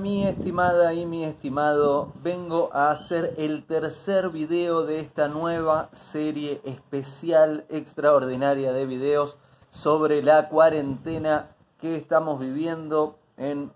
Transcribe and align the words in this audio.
mi 0.00 0.26
estimada 0.26 0.94
y 0.94 1.04
mi 1.04 1.24
estimado, 1.24 2.12
vengo 2.22 2.70
a 2.72 2.90
hacer 2.90 3.34
el 3.36 3.64
tercer 3.66 4.30
video 4.30 4.86
de 4.86 4.98
esta 4.98 5.28
nueva 5.28 5.90
serie 5.92 6.62
especial 6.64 7.66
extraordinaria 7.68 8.72
de 8.72 8.86
videos 8.86 9.36
sobre 9.68 10.22
la 10.22 10.48
cuarentena 10.48 11.50
que 11.78 11.96
estamos 11.96 12.40
viviendo 12.40 13.18
en 13.36 13.70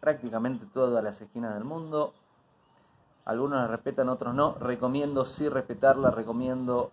prácticamente 0.00 0.66
todas 0.74 1.04
las 1.04 1.20
esquinas 1.20 1.54
del 1.54 1.64
mundo. 1.64 2.12
Algunos 3.24 3.58
la 3.60 3.68
respetan, 3.68 4.08
otros 4.08 4.34
no. 4.34 4.56
Recomiendo 4.58 5.24
sí 5.24 5.48
respetarla, 5.48 6.10
recomiendo 6.10 6.90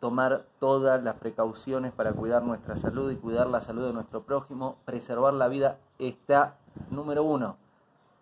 tomar 0.00 0.46
todas 0.60 1.02
las 1.02 1.16
precauciones 1.16 1.92
para 1.92 2.12
cuidar 2.12 2.42
nuestra 2.42 2.76
salud 2.76 3.10
y 3.10 3.16
cuidar 3.16 3.48
la 3.48 3.60
salud 3.60 3.86
de 3.86 3.92
nuestro 3.92 4.22
prójimo. 4.22 4.76
Preservar 4.84 5.34
la 5.34 5.48
vida 5.48 5.78
está 5.98 6.56
número 6.90 7.24
uno, 7.24 7.56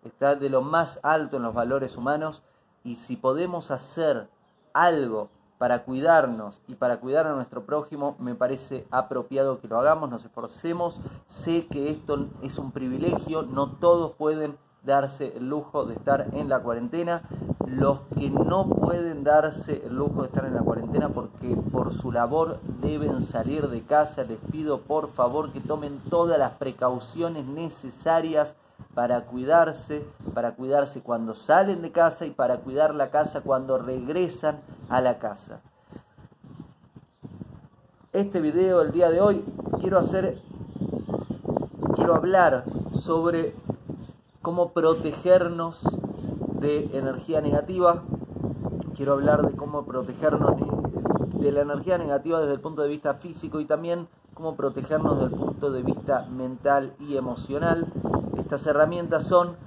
está 0.03 0.35
de 0.35 0.49
lo 0.49 0.61
más 0.61 0.99
alto 1.03 1.37
en 1.37 1.43
los 1.43 1.53
valores 1.53 1.97
humanos 1.97 2.43
y 2.83 2.95
si 2.95 3.15
podemos 3.15 3.71
hacer 3.71 4.29
algo 4.73 5.29
para 5.57 5.83
cuidarnos 5.83 6.61
y 6.67 6.75
para 6.75 6.99
cuidar 6.99 7.25
a 7.25 7.33
nuestro 7.33 7.65
prójimo, 7.65 8.15
me 8.19 8.35
parece 8.35 8.85
apropiado 8.91 9.59
que 9.59 9.67
lo 9.67 9.79
hagamos, 9.79 10.09
nos 10.09 10.23
esforcemos. 10.23 10.99
Sé 11.27 11.67
que 11.67 11.89
esto 11.89 12.27
es 12.41 12.59
un 12.59 12.71
privilegio, 12.71 13.41
no 13.41 13.71
todos 13.71 14.13
pueden 14.13 14.57
darse 14.87 15.37
el 15.37 15.47
lujo 15.47 15.85
de 15.85 15.93
estar 15.93 16.29
en 16.33 16.49
la 16.49 16.59
cuarentena. 16.59 17.21
Los 17.67 17.99
que 18.17 18.31
no 18.31 18.67
pueden 18.67 19.23
darse 19.23 19.83
el 19.85 19.95
lujo 19.95 20.21
de 20.21 20.29
estar 20.29 20.45
en 20.45 20.55
la 20.55 20.61
cuarentena 20.61 21.09
porque 21.09 21.55
por 21.71 21.93
su 21.93 22.11
labor 22.11 22.59
deben 22.81 23.21
salir 23.21 23.67
de 23.67 23.83
casa, 23.83 24.23
les 24.23 24.39
pido 24.51 24.81
por 24.81 25.11
favor 25.11 25.51
que 25.51 25.59
tomen 25.59 25.99
todas 26.09 26.39
las 26.39 26.53
precauciones 26.53 27.45
necesarias 27.45 28.55
para 28.95 29.25
cuidarse, 29.25 30.05
para 30.33 30.55
cuidarse 30.55 31.01
cuando 31.01 31.35
salen 31.35 31.81
de 31.81 31.91
casa 31.91 32.25
y 32.25 32.31
para 32.31 32.57
cuidar 32.57 32.95
la 32.95 33.11
casa 33.11 33.41
cuando 33.41 33.77
regresan 33.77 34.61
a 34.89 35.01
la 35.01 35.19
casa. 35.19 35.59
Este 38.13 38.39
video 38.39 38.81
el 38.81 38.91
día 38.91 39.11
de 39.11 39.19
hoy 39.19 39.43
quiero 39.79 39.99
hacer 39.99 40.41
quiero 41.93 42.15
hablar 42.15 42.63
sobre 42.93 43.53
cómo 44.47 44.71
protegernos 44.71 45.81
de 46.61 46.89
energía 46.93 47.41
negativa. 47.41 48.03
Quiero 48.95 49.11
hablar 49.11 49.45
de 49.45 49.57
cómo 49.57 49.83
protegernos 49.83 50.55
de 51.33 51.51
la 51.51 51.63
energía 51.63 51.97
negativa 51.97 52.39
desde 52.39 52.53
el 52.53 52.61
punto 52.61 52.81
de 52.81 52.87
vista 52.87 53.15
físico 53.15 53.59
y 53.59 53.65
también 53.65 54.07
cómo 54.33 54.55
protegernos 54.55 55.19
desde 55.19 55.33
el 55.33 55.37
punto 55.41 55.69
de 55.69 55.83
vista 55.83 56.27
mental 56.31 56.93
y 56.97 57.17
emocional. 57.17 57.87
Estas 58.37 58.65
herramientas 58.65 59.27
son 59.27 59.57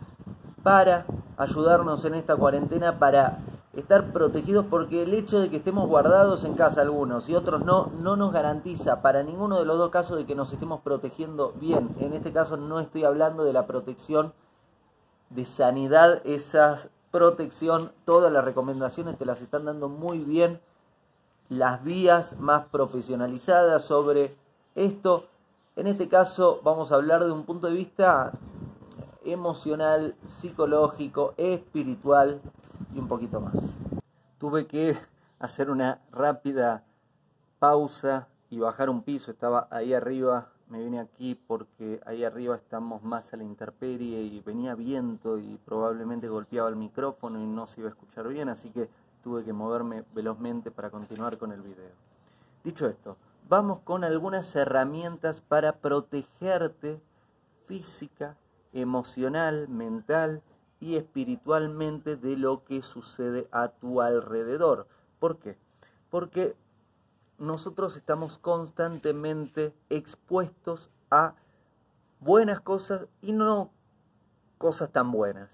para 0.63 1.05
ayudarnos 1.37 2.03
en 2.07 2.15
esta 2.15 2.37
cuarentena, 2.37 2.99
para 2.99 3.41
estar 3.75 4.15
protegidos, 4.15 4.65
porque 4.71 5.03
el 5.03 5.13
hecho 5.13 5.41
de 5.41 5.51
que 5.51 5.59
estemos 5.59 5.91
guardados 5.91 6.45
en 6.45 6.55
casa 6.55 6.81
algunos 6.81 7.29
y 7.29 7.35
otros 7.35 7.67
no, 7.67 7.91
no 8.01 8.17
nos 8.17 8.33
garantiza 8.33 9.03
para 9.03 9.23
ninguno 9.23 9.59
de 9.59 9.67
los 9.67 9.77
dos 9.77 9.91
casos 9.91 10.17
de 10.17 10.25
que 10.25 10.35
nos 10.35 10.55
estemos 10.55 10.81
protegiendo 10.81 11.53
bien. 11.61 11.95
En 12.01 12.15
este 12.15 12.33
caso 12.33 12.57
no 12.57 12.81
estoy 12.81 13.05
hablando 13.05 13.45
de 13.45 13.53
la 13.53 13.67
protección 13.67 14.33
de 15.31 15.47
sanidad, 15.47 16.21
esa 16.25 16.77
protección, 17.11 17.93
todas 18.05 18.33
las 18.33 18.45
recomendaciones 18.45 19.17
te 19.17 19.25
las 19.25 19.41
están 19.41 19.65
dando 19.65 19.89
muy 19.89 20.19
bien 20.19 20.61
las 21.49 21.83
vías 21.83 22.39
más 22.39 22.67
profesionalizadas 22.67 23.85
sobre 23.85 24.37
esto. 24.75 25.27
En 25.77 25.87
este 25.87 26.09
caso 26.09 26.61
vamos 26.63 26.93
a 26.93 26.97
hablar 26.97 27.25
de 27.25 27.33
un 27.33 27.45
punto 27.45 27.69
de 27.69 27.75
vista 27.75 28.33
emocional, 29.25 30.15
psicológico, 30.25 31.35
espiritual 31.37 32.41
y 32.95 32.99
un 32.99 33.09
poquito 33.09 33.41
más. 33.41 33.55
Tuve 34.39 34.67
que 34.67 34.97
hacer 35.39 35.71
una 35.71 36.01
rápida 36.13 36.85
pausa 37.59 38.29
y 38.51 38.59
bajar 38.59 38.91
un 38.91 39.03
piso, 39.03 39.31
estaba 39.31 39.69
ahí 39.71 39.95
arriba 39.95 40.49
me 40.71 40.83
vine 40.83 41.01
aquí 41.01 41.35
porque 41.35 42.01
ahí 42.07 42.25
arriba 42.25 42.57
estamos 42.57 43.03
más 43.03 43.33
a 43.33 43.37
la 43.37 43.43
intemperie 43.43 44.23
y 44.23 44.41
venía 44.41 44.75
viento 44.75 45.37
y 45.39 45.59
probablemente 45.65 46.29
golpeaba 46.29 46.69
el 46.69 46.77
micrófono 46.77 47.43
y 47.43 47.47
no 47.47 47.67
se 47.67 47.81
iba 47.81 47.89
a 47.89 47.93
escuchar 47.93 48.29
bien, 48.29 48.49
así 48.49 48.71
que 48.71 48.89
tuve 49.23 49.45
que 49.45 49.53
moverme 49.53 50.05
velozmente 50.15 50.71
para 50.71 50.91
continuar 50.91 51.39
con 51.39 51.53
el 51.53 51.61
video. 51.61 51.91
Dicho 52.63 52.87
esto, 52.87 53.17
vamos 53.49 53.81
con 53.81 54.05
algunas 54.05 54.55
herramientas 54.55 55.41
para 55.41 55.73
protegerte 55.73 57.01
física, 57.67 58.37
emocional, 58.73 59.69
mental 59.69 60.41
y 60.79 60.97
espiritualmente 60.97 62.17
de 62.17 62.37
lo 62.37 62.65
que 62.65 62.81
sucede 62.83 63.49
a 63.51 63.69
tu 63.69 64.01
alrededor. 64.01 64.87
¿Por 65.19 65.39
qué? 65.39 65.57
Porque 66.11 66.55
nosotros 67.41 67.97
estamos 67.97 68.39
constantemente 68.39 69.75
expuestos 69.89 70.91
a 71.11 71.35
buenas 72.21 72.61
cosas 72.61 73.07
y 73.23 73.33
no 73.33 73.73
cosas 74.59 74.91
tan 74.91 75.11
buenas. 75.11 75.49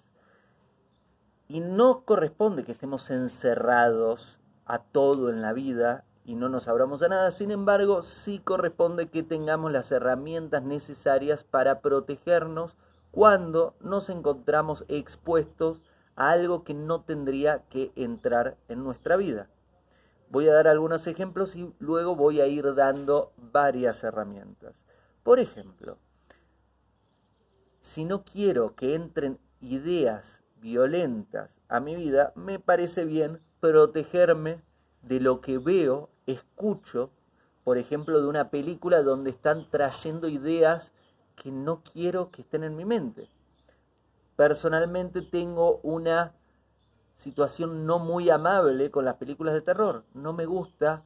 Y 1.49 1.61
no 1.61 2.05
corresponde 2.05 2.65
que 2.65 2.73
estemos 2.73 3.09
encerrados 3.11 4.41
a 4.67 4.81
todo 4.81 5.31
en 5.31 5.43
la 5.43 5.53
vida 5.53 6.05
y 6.25 6.35
no 6.35 6.49
nos 6.49 6.67
abramos 6.67 7.03
a 7.03 7.09
nada. 7.09 7.31
Sin 7.31 7.53
embargo, 7.53 8.03
sí 8.03 8.41
corresponde 8.41 9.09
que 9.09 9.23
tengamos 9.23 9.71
las 9.71 9.93
herramientas 9.93 10.65
necesarias 10.65 11.45
para 11.45 11.81
protegernos 11.83 12.77
cuando 13.13 13.77
nos 13.81 14.11
encontramos 14.11 14.85
expuestos 14.89 15.83
a 16.17 16.31
algo 16.31 16.65
que 16.65 16.75
no 16.75 17.03
tendría 17.03 17.61
que 17.69 17.93
entrar 17.95 18.57
en 18.69 18.83
nuestra 18.83 19.17
vida. 19.17 19.49
Voy 20.29 20.49
a 20.49 20.55
dar 20.55 20.69
algunos 20.69 21.07
ejemplos 21.07 21.57
y 21.57 21.73
luego 21.79 22.17
voy 22.17 22.41
a 22.41 22.47
ir 22.47 22.75
dando 22.75 23.33
varias 23.37 24.03
herramientas. 24.03 24.75
Por 25.23 25.39
ejemplo, 25.39 25.99
si 27.81 28.05
no 28.05 28.25
quiero 28.25 28.75
que 28.75 28.95
entren 28.95 29.39
ideas 29.61 30.43
violentas 30.61 31.51
a 31.69 31.81
mi 31.81 31.95
vida, 31.95 32.33
me 32.35 32.59
parece 32.59 33.05
bien 33.05 33.41
protegerme 33.61 34.63
de 35.03 35.21
lo 35.21 35.41
que 35.41 35.59
veo, 35.59 36.11
escucho, 36.27 37.11
por 37.65 37.79
ejemplo, 37.79 38.21
de 38.21 38.27
una 38.27 38.51
película 38.51 39.03
donde 39.03 39.31
están 39.31 39.71
trayendo 39.71 40.29
ideas 40.29 40.93
que 41.37 41.53
no 41.53 41.83
quiero 41.83 42.31
que 42.31 42.43
estén 42.43 42.65
en 42.65 42.77
mi 42.77 42.85
mente. 42.85 43.29
Personalmente 44.37 45.23
tengo 45.23 45.81
una 45.83 46.35
situación 47.17 47.87
no 47.87 47.99
muy 47.99 48.31
amable 48.31 48.91
con 48.91 49.05
las 49.05 49.17
películas 49.17 49.55
de 49.55 49.63
terror. 49.63 50.05
No 50.15 50.33
me 50.33 50.47
gusta 50.47 51.03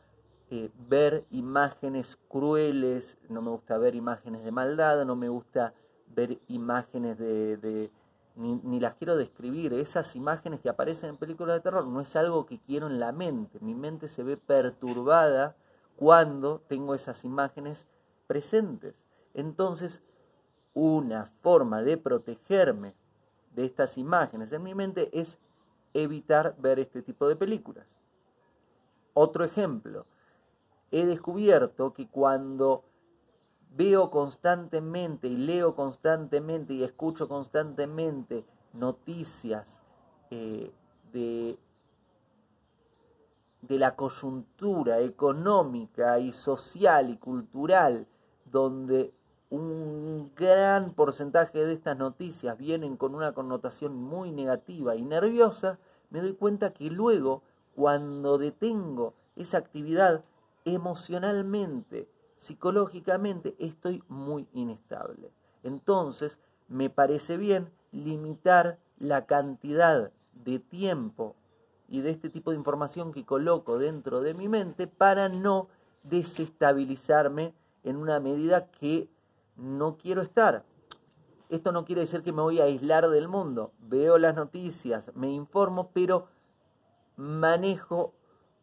eh, 0.50 0.71
ver 0.88 1.25
imágenes 1.31 2.19
crueles, 2.28 3.16
no 3.28 3.41
me 3.43 3.50
gusta 3.50 3.78
ver 3.78 3.94
imágenes 3.94 4.44
de 4.44 4.50
maldad, 4.50 5.04
no 5.04 5.16
me 5.16 5.28
gusta 5.28 5.72
ver 6.15 6.38
imágenes 6.49 7.19
de... 7.19 7.91
ni, 8.34 8.56
ni, 8.56 8.81
las 8.81 8.94
quiero 8.94 9.16
describir. 9.16 9.72
Esas 9.75 10.16
imágenes 10.16 10.60
que 10.60 10.69
aparecen 10.69 11.10
en 11.10 11.16
películas 11.16 11.56
de 11.56 11.60
terror 11.60 11.87
no 11.87 12.00
es 12.00 12.15
algo 12.16 12.47
que 12.47 12.59
quiero 12.59 12.88
en 12.88 12.99
la 12.99 13.12
mente. 13.12 13.59
Mi 13.60 13.75
mente 13.75 14.09
se 14.09 14.25
ve 14.25 14.37
perturbada 14.37 15.54
cuando 15.97 16.60
tengo 16.66 16.94
esas 16.94 17.25
imágenes 17.25 17.87
presentes. 18.26 18.94
Entonces, 19.34 20.03
una 20.75 21.31
forma 21.43 21.82
de 21.82 21.97
protegerme 21.97 22.94
de 23.54 23.66
estas 23.66 23.99
imágenes 23.99 24.53
en 24.53 24.62
mi 24.62 24.75
mente 24.75 25.10
es 25.12 25.38
evitar 25.94 26.54
ver 26.58 26.78
este 26.78 27.02
tipo 27.02 27.28
de 27.28 27.37
películas. 27.37 27.87
Otro 29.14 29.44
ejemplo, 29.44 30.06
he 30.90 31.04
descubierto 31.04 31.92
que 31.92 32.08
cuando 32.08 32.84
veo 33.76 34.10
constantemente 34.10 35.28
y 35.28 35.37
leo 35.37 35.75
constantemente 35.75 36.75
y 36.75 36.82
escucho 36.82 37.28
constantemente 37.28 38.44
noticias 38.72 39.81
eh, 40.31 40.72
de, 41.12 41.58
de 43.62 43.78
la 43.78 43.94
coyuntura 43.94 45.00
económica 45.00 46.19
y 46.19 46.32
social 46.32 47.10
y 47.10 47.16
cultural 47.16 48.06
donde 48.44 49.12
un 49.50 50.31
gran 50.37 50.93
porcentaje 50.93 51.64
de 51.64 51.73
estas 51.75 51.99
noticias 51.99 52.56
vienen 52.56 52.97
con 52.97 53.14
una 53.14 53.32
connotación 53.32 53.97
muy 53.97 54.31
negativa 54.31 54.94
y 54.94 55.02
nerviosa, 55.02 55.79
me 56.11 56.20
doy 56.20 56.35
cuenta 56.35 56.73
que 56.73 56.88
luego, 56.88 57.43
cuando 57.75 58.38
detengo 58.38 59.14
esa 59.37 59.58
actividad 59.58 60.25
emocionalmente, 60.64 62.08
psicológicamente, 62.37 63.56
estoy 63.58 64.05
muy 64.08 64.47
inestable. 64.52 65.32
Entonces, 65.64 66.38
me 66.69 66.88
parece 66.88 67.37
bien 67.37 67.70
limitar 67.93 68.79
la 68.99 69.26
cantidad 69.26 70.12
de 70.32 70.58
tiempo 70.61 71.35
y 71.88 72.03
de 72.03 72.11
este 72.11 72.31
tipo 72.31 72.53
de 72.53 72.56
información 72.56 73.12
que 73.12 73.25
coloco 73.25 73.79
dentro 73.79 74.20
de 74.20 74.32
mi 74.35 74.49
mente 74.49 74.87
para 74.87 75.29
no 75.29 75.69
desestabilizarme 76.05 77.53
en 77.82 77.96
una 77.96 78.20
medida 78.20 78.70
que 78.70 79.08
no 79.60 79.96
quiero 79.96 80.22
estar. 80.22 80.64
Esto 81.48 81.72
no 81.72 81.84
quiere 81.84 82.02
decir 82.02 82.22
que 82.22 82.32
me 82.32 82.42
voy 82.42 82.60
a 82.60 82.64
aislar 82.64 83.08
del 83.10 83.28
mundo. 83.28 83.72
Veo 83.80 84.18
las 84.18 84.34
noticias, 84.34 85.10
me 85.14 85.30
informo, 85.30 85.90
pero 85.92 86.28
manejo 87.16 88.14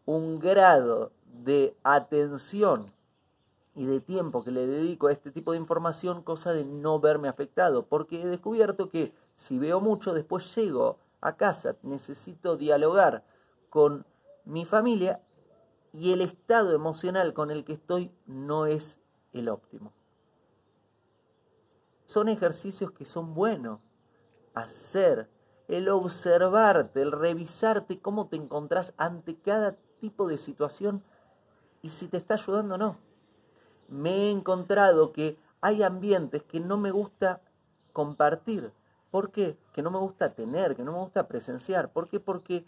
un 0.05 0.39
grado 0.39 1.11
de 1.25 1.75
atención 1.83 2.93
y 3.75 3.85
de 3.85 3.99
tiempo 3.99 4.43
que 4.43 4.51
le 4.51 4.65
dedico 4.65 5.07
a 5.07 5.11
este 5.11 5.31
tipo 5.31 5.51
de 5.51 5.59
información, 5.59 6.23
cosa 6.23 6.53
de 6.53 6.65
no 6.65 6.99
verme 6.99 7.27
afectado, 7.27 7.85
porque 7.85 8.21
he 8.21 8.25
descubierto 8.25 8.89
que 8.89 9.13
si 9.35 9.59
veo 9.59 9.79
mucho, 9.79 10.13
después 10.13 10.55
llego 10.55 10.97
a 11.21 11.35
casa, 11.35 11.75
necesito 11.83 12.57
dialogar 12.57 13.23
con 13.69 14.05
mi 14.45 14.65
familia 14.65 15.21
y 15.93 16.13
el 16.13 16.21
estado 16.21 16.73
emocional 16.73 17.33
con 17.33 17.51
el 17.51 17.65
que 17.65 17.73
estoy 17.73 18.11
no 18.25 18.65
es 18.65 18.97
el 19.33 19.49
óptimo. 19.49 19.93
Son 22.07 22.29
ejercicios 22.29 22.91
que 22.91 23.05
son 23.05 23.33
buenos. 23.33 23.79
Hacer, 24.53 25.29
el 25.67 25.89
observarte, 25.89 27.01
el 27.01 27.11
revisarte 27.11 27.99
cómo 27.99 28.27
te 28.27 28.37
encontrás 28.37 28.93
ante 28.97 29.35
cada 29.35 29.75
tipo 29.99 30.27
de 30.27 30.37
situación 30.37 31.03
y 31.81 31.89
si 31.89 32.07
te 32.07 32.17
está 32.17 32.35
ayudando 32.35 32.75
o 32.75 32.77
no. 32.77 32.97
Me 33.89 34.11
he 34.11 34.31
encontrado 34.31 35.11
que 35.11 35.37
hay 35.59 35.83
ambientes 35.83 36.43
que 36.43 36.61
no 36.61 36.77
me 36.77 36.91
gusta 36.91 37.41
compartir. 37.91 38.71
¿Por 39.11 39.31
qué? 39.31 39.57
Que 39.73 39.81
no 39.81 39.91
me 39.91 39.99
gusta 39.99 40.33
tener, 40.33 40.77
que 40.77 40.83
no 40.83 40.93
me 40.93 40.99
gusta 40.99 41.27
presenciar. 41.27 41.91
¿Por 41.91 42.07
qué? 42.07 42.21
Porque 42.21 42.65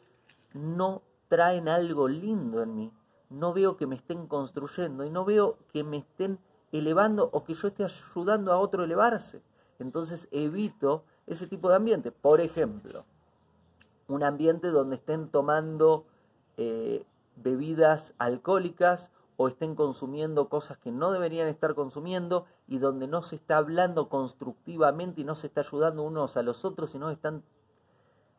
no 0.53 1.01
traen 1.30 1.69
algo 1.69 2.09
lindo 2.09 2.62
en 2.62 2.75
mí. 2.75 2.94
No 3.30 3.53
veo 3.53 3.77
que 3.77 3.88
me 3.88 3.95
estén 3.95 4.27
construyendo 4.27 5.06
y 5.06 5.09
no 5.09 5.24
veo 5.24 5.57
que 5.71 5.83
me 5.86 5.97
estén 5.97 6.39
elevando 6.71 7.30
o 7.31 7.44
que 7.44 7.54
yo 7.54 7.68
esté 7.68 7.83
ayudando 7.83 8.51
a 8.51 8.60
otro 8.60 8.81
a 8.81 8.86
elevarse. 8.86 9.42
Entonces 9.80 10.27
evito 10.31 11.04
ese 11.27 11.48
tipo 11.48 11.69
de 11.69 11.75
ambiente. 11.75 12.12
Por 12.12 12.42
ejemplo, 12.42 13.06
un 14.07 14.24
ambiente 14.24 14.69
donde 14.69 14.98
estén 14.98 15.30
tomando 15.30 16.06
eh, 16.57 17.06
bebidas 17.36 18.13
alcohólicas 18.18 19.12
o 19.38 19.48
estén 19.48 19.75
consumiendo 19.75 20.50
cosas 20.50 20.77
que 20.77 20.92
no 20.92 21.12
deberían 21.12 21.48
estar 21.48 21.74
consumiendo 21.74 22.45
y 22.68 22.80
donde 22.80 23.07
no 23.07 23.22
se 23.22 23.38
está 23.38 23.57
hablando 23.57 24.10
constructivamente 24.10 25.22
y 25.22 25.24
no 25.24 25.36
se 25.36 25.48
está 25.48 25.62
ayudando 25.62 26.04
unos 26.04 26.36
a 26.36 26.44
los 26.44 26.65
otros, 26.65 26.92
sino 26.92 27.10
están 27.10 27.44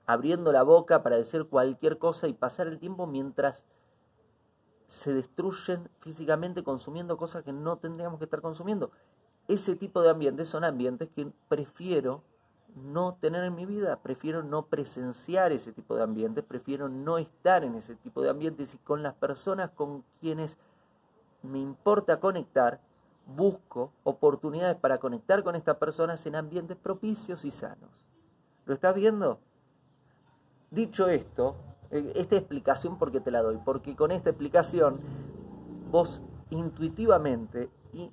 abriendo 0.04 0.52
la 0.52 0.62
boca 0.62 1.02
para 1.02 1.16
decir 1.16 1.46
cualquier 1.46 1.96
cosa 1.96 2.28
y 2.28 2.34
pasar 2.34 2.66
el 2.66 2.78
tiempo 2.78 3.06
mientras 3.06 3.64
se 4.90 5.14
destruyen 5.14 5.88
físicamente 6.00 6.64
consumiendo 6.64 7.16
cosas 7.16 7.44
que 7.44 7.52
no 7.52 7.78
tendríamos 7.78 8.18
que 8.18 8.24
estar 8.24 8.40
consumiendo. 8.40 8.90
Ese 9.46 9.76
tipo 9.76 10.02
de 10.02 10.10
ambientes 10.10 10.48
son 10.48 10.64
ambientes 10.64 11.08
que 11.14 11.30
prefiero 11.48 12.24
no 12.74 13.14
tener 13.20 13.44
en 13.44 13.54
mi 13.54 13.66
vida, 13.66 14.00
prefiero 14.02 14.42
no 14.42 14.66
presenciar 14.66 15.52
ese 15.52 15.72
tipo 15.72 15.94
de 15.94 16.02
ambientes, 16.02 16.42
prefiero 16.42 16.88
no 16.88 17.18
estar 17.18 17.62
en 17.62 17.76
ese 17.76 17.94
tipo 17.94 18.20
de 18.20 18.30
ambientes 18.30 18.74
y 18.74 18.78
con 18.78 19.04
las 19.04 19.14
personas 19.14 19.70
con 19.70 20.02
quienes 20.20 20.58
me 21.44 21.60
importa 21.60 22.18
conectar, 22.18 22.80
busco 23.26 23.92
oportunidades 24.02 24.76
para 24.76 24.98
conectar 24.98 25.44
con 25.44 25.54
estas 25.54 25.76
personas 25.76 26.26
en 26.26 26.34
ambientes 26.34 26.76
propicios 26.76 27.44
y 27.44 27.52
sanos. 27.52 27.90
¿Lo 28.66 28.74
estás 28.74 28.96
viendo? 28.96 29.38
Dicho 30.72 31.08
esto, 31.08 31.54
esta 31.90 32.36
explicación 32.36 32.98
porque 32.98 33.20
te 33.20 33.30
la 33.30 33.42
doy, 33.42 33.58
porque 33.64 33.96
con 33.96 34.12
esta 34.12 34.30
explicación 34.30 35.00
vos 35.90 36.22
intuitivamente, 36.50 37.70
y, 37.92 38.10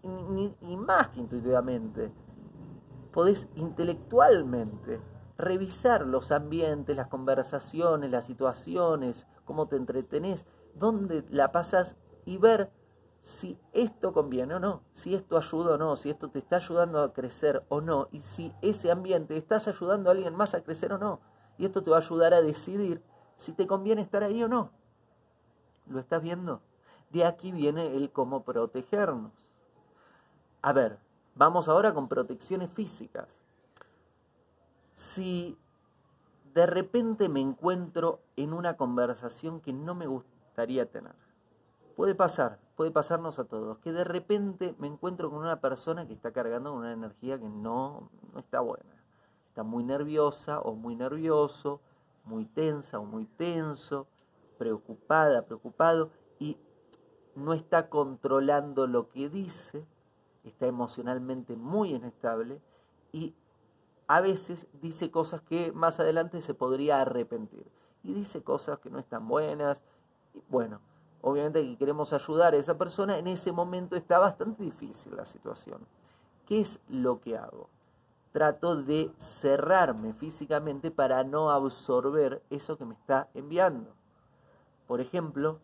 y 0.62 0.78
más 0.78 1.10
que 1.10 1.20
intuitivamente, 1.20 2.12
podés 3.12 3.48
intelectualmente 3.56 5.00
revisar 5.38 6.06
los 6.06 6.32
ambientes, 6.32 6.96
las 6.96 7.08
conversaciones, 7.08 8.10
las 8.10 8.26
situaciones, 8.26 9.28
cómo 9.46 9.68
te 9.68 9.76
entretenés, 9.76 10.46
dónde 10.76 11.24
la 11.30 11.52
pasas 11.52 11.96
y 12.26 12.38
ver 12.38 12.72
si 13.22 13.60
esto 13.74 14.14
conviene 14.14 14.56
o 14.56 14.60
no, 14.60 14.84
si 14.94 15.14
esto 15.14 15.38
ayuda 15.38 15.76
o 15.76 15.78
no, 15.78 15.96
si 15.96 16.10
esto 16.10 16.30
te 16.30 16.40
está 16.40 16.58
ayudando 16.58 17.02
a 17.02 17.14
crecer 17.14 17.64
o 17.70 17.82
no, 17.82 18.08
y 18.12 18.22
si 18.22 18.54
ese 18.62 18.92
ambiente 18.92 19.36
estás 19.38 19.68
ayudando 19.68 20.10
a 20.10 20.14
alguien 20.14 20.36
más 20.36 20.54
a 20.54 20.64
crecer 20.64 20.94
o 20.94 20.98
no. 20.98 21.20
Y 21.58 21.66
esto 21.66 21.84
te 21.84 21.90
va 21.90 21.98
a 21.98 22.02
ayudar 22.02 22.34
a 22.34 22.42
decidir 22.42 23.02
si 23.38 23.54
te 23.54 23.66
conviene 23.66 24.02
estar 24.02 24.24
ahí 24.24 24.44
o 24.44 24.48
no. 24.48 24.72
¿Lo 25.88 26.00
estás 26.00 26.22
viendo? 26.22 26.62
De 27.10 27.26
aquí 27.26 27.52
viene 27.52 27.96
el 27.96 28.12
cómo 28.12 28.44
protegernos. 28.44 29.32
A 30.62 30.74
ver, 30.74 31.00
Vamos 31.38 31.70
ahora 31.70 31.94
con 31.94 32.08
protecciones 32.08 32.72
físicas. 32.72 33.28
Si 34.96 35.56
de 36.56 36.66
repente 36.66 37.30
me 37.30 37.42
encuentro 37.42 38.22
en 38.36 38.54
una 38.54 38.76
conversación 38.76 39.62
que 39.62 39.72
no 39.72 39.94
me 39.94 40.08
gustaría 40.08 40.90
tener, 40.90 41.14
puede 41.96 42.16
pasar, 42.16 42.58
puede 42.76 42.90
pasarnos 42.90 43.38
a 43.38 43.44
todos, 43.44 43.78
que 43.78 43.94
de 43.94 44.04
repente 44.04 44.74
me 44.80 44.88
encuentro 44.88 45.30
con 45.30 45.42
una 45.42 45.62
persona 45.62 46.08
que 46.08 46.14
está 46.14 46.32
cargando 46.32 46.74
una 46.74 46.92
energía 46.92 47.38
que 47.38 47.50
no, 47.50 48.10
no 48.34 48.40
está 48.40 48.60
buena. 48.62 48.96
Está 49.50 49.62
muy 49.62 49.84
nerviosa 49.84 50.60
o 50.62 50.74
muy 50.74 50.96
nervioso, 50.96 51.82
muy 52.28 52.46
tensa 52.46 53.00
o 53.00 53.06
muy 53.06 53.26
tenso, 53.26 54.08
preocupada, 54.58 55.46
preocupado 55.46 56.12
y 56.40 56.58
no 57.36 57.54
está 57.54 57.90
controlando 57.90 58.88
lo 58.88 59.10
que 59.10 59.30
dice 59.30 59.86
está 60.48 60.66
emocionalmente 60.66 61.56
muy 61.56 61.94
inestable 61.94 62.62
y 63.12 63.34
a 64.08 64.22
veces 64.22 64.68
dice 64.82 65.12
cosas 65.12 65.42
que 65.42 65.72
más 65.72 66.00
adelante 66.00 66.42
se 66.42 66.54
podría 66.54 67.02
arrepentir. 67.02 67.66
Y 68.04 68.14
dice 68.14 68.42
cosas 68.42 68.80
que 68.80 68.90
no 68.90 69.00
están 69.00 69.28
buenas. 69.28 69.82
Y 70.34 70.42
bueno, 70.50 70.80
obviamente 71.22 71.62
que 71.62 71.78
queremos 71.78 72.14
ayudar 72.14 72.54
a 72.54 72.58
esa 72.58 72.78
persona, 72.78 73.18
en 73.18 73.28
ese 73.28 73.52
momento 73.52 73.96
está 73.96 74.18
bastante 74.20 74.64
difícil 74.64 75.16
la 75.16 75.26
situación. 75.26 75.86
¿Qué 76.46 76.62
es 76.62 76.80
lo 76.88 77.20
que 77.20 77.38
hago? 77.38 77.70
Trato 78.32 78.76
de 78.76 79.12
cerrarme 79.18 80.14
físicamente 80.14 80.92
para 80.92 81.24
no 81.24 81.50
absorber 81.50 82.42
eso 82.50 82.78
que 82.78 82.86
me 82.86 82.94
está 82.94 83.30
enviando. 83.34 83.92
Por 84.88 85.02
ejemplo, 85.02 85.60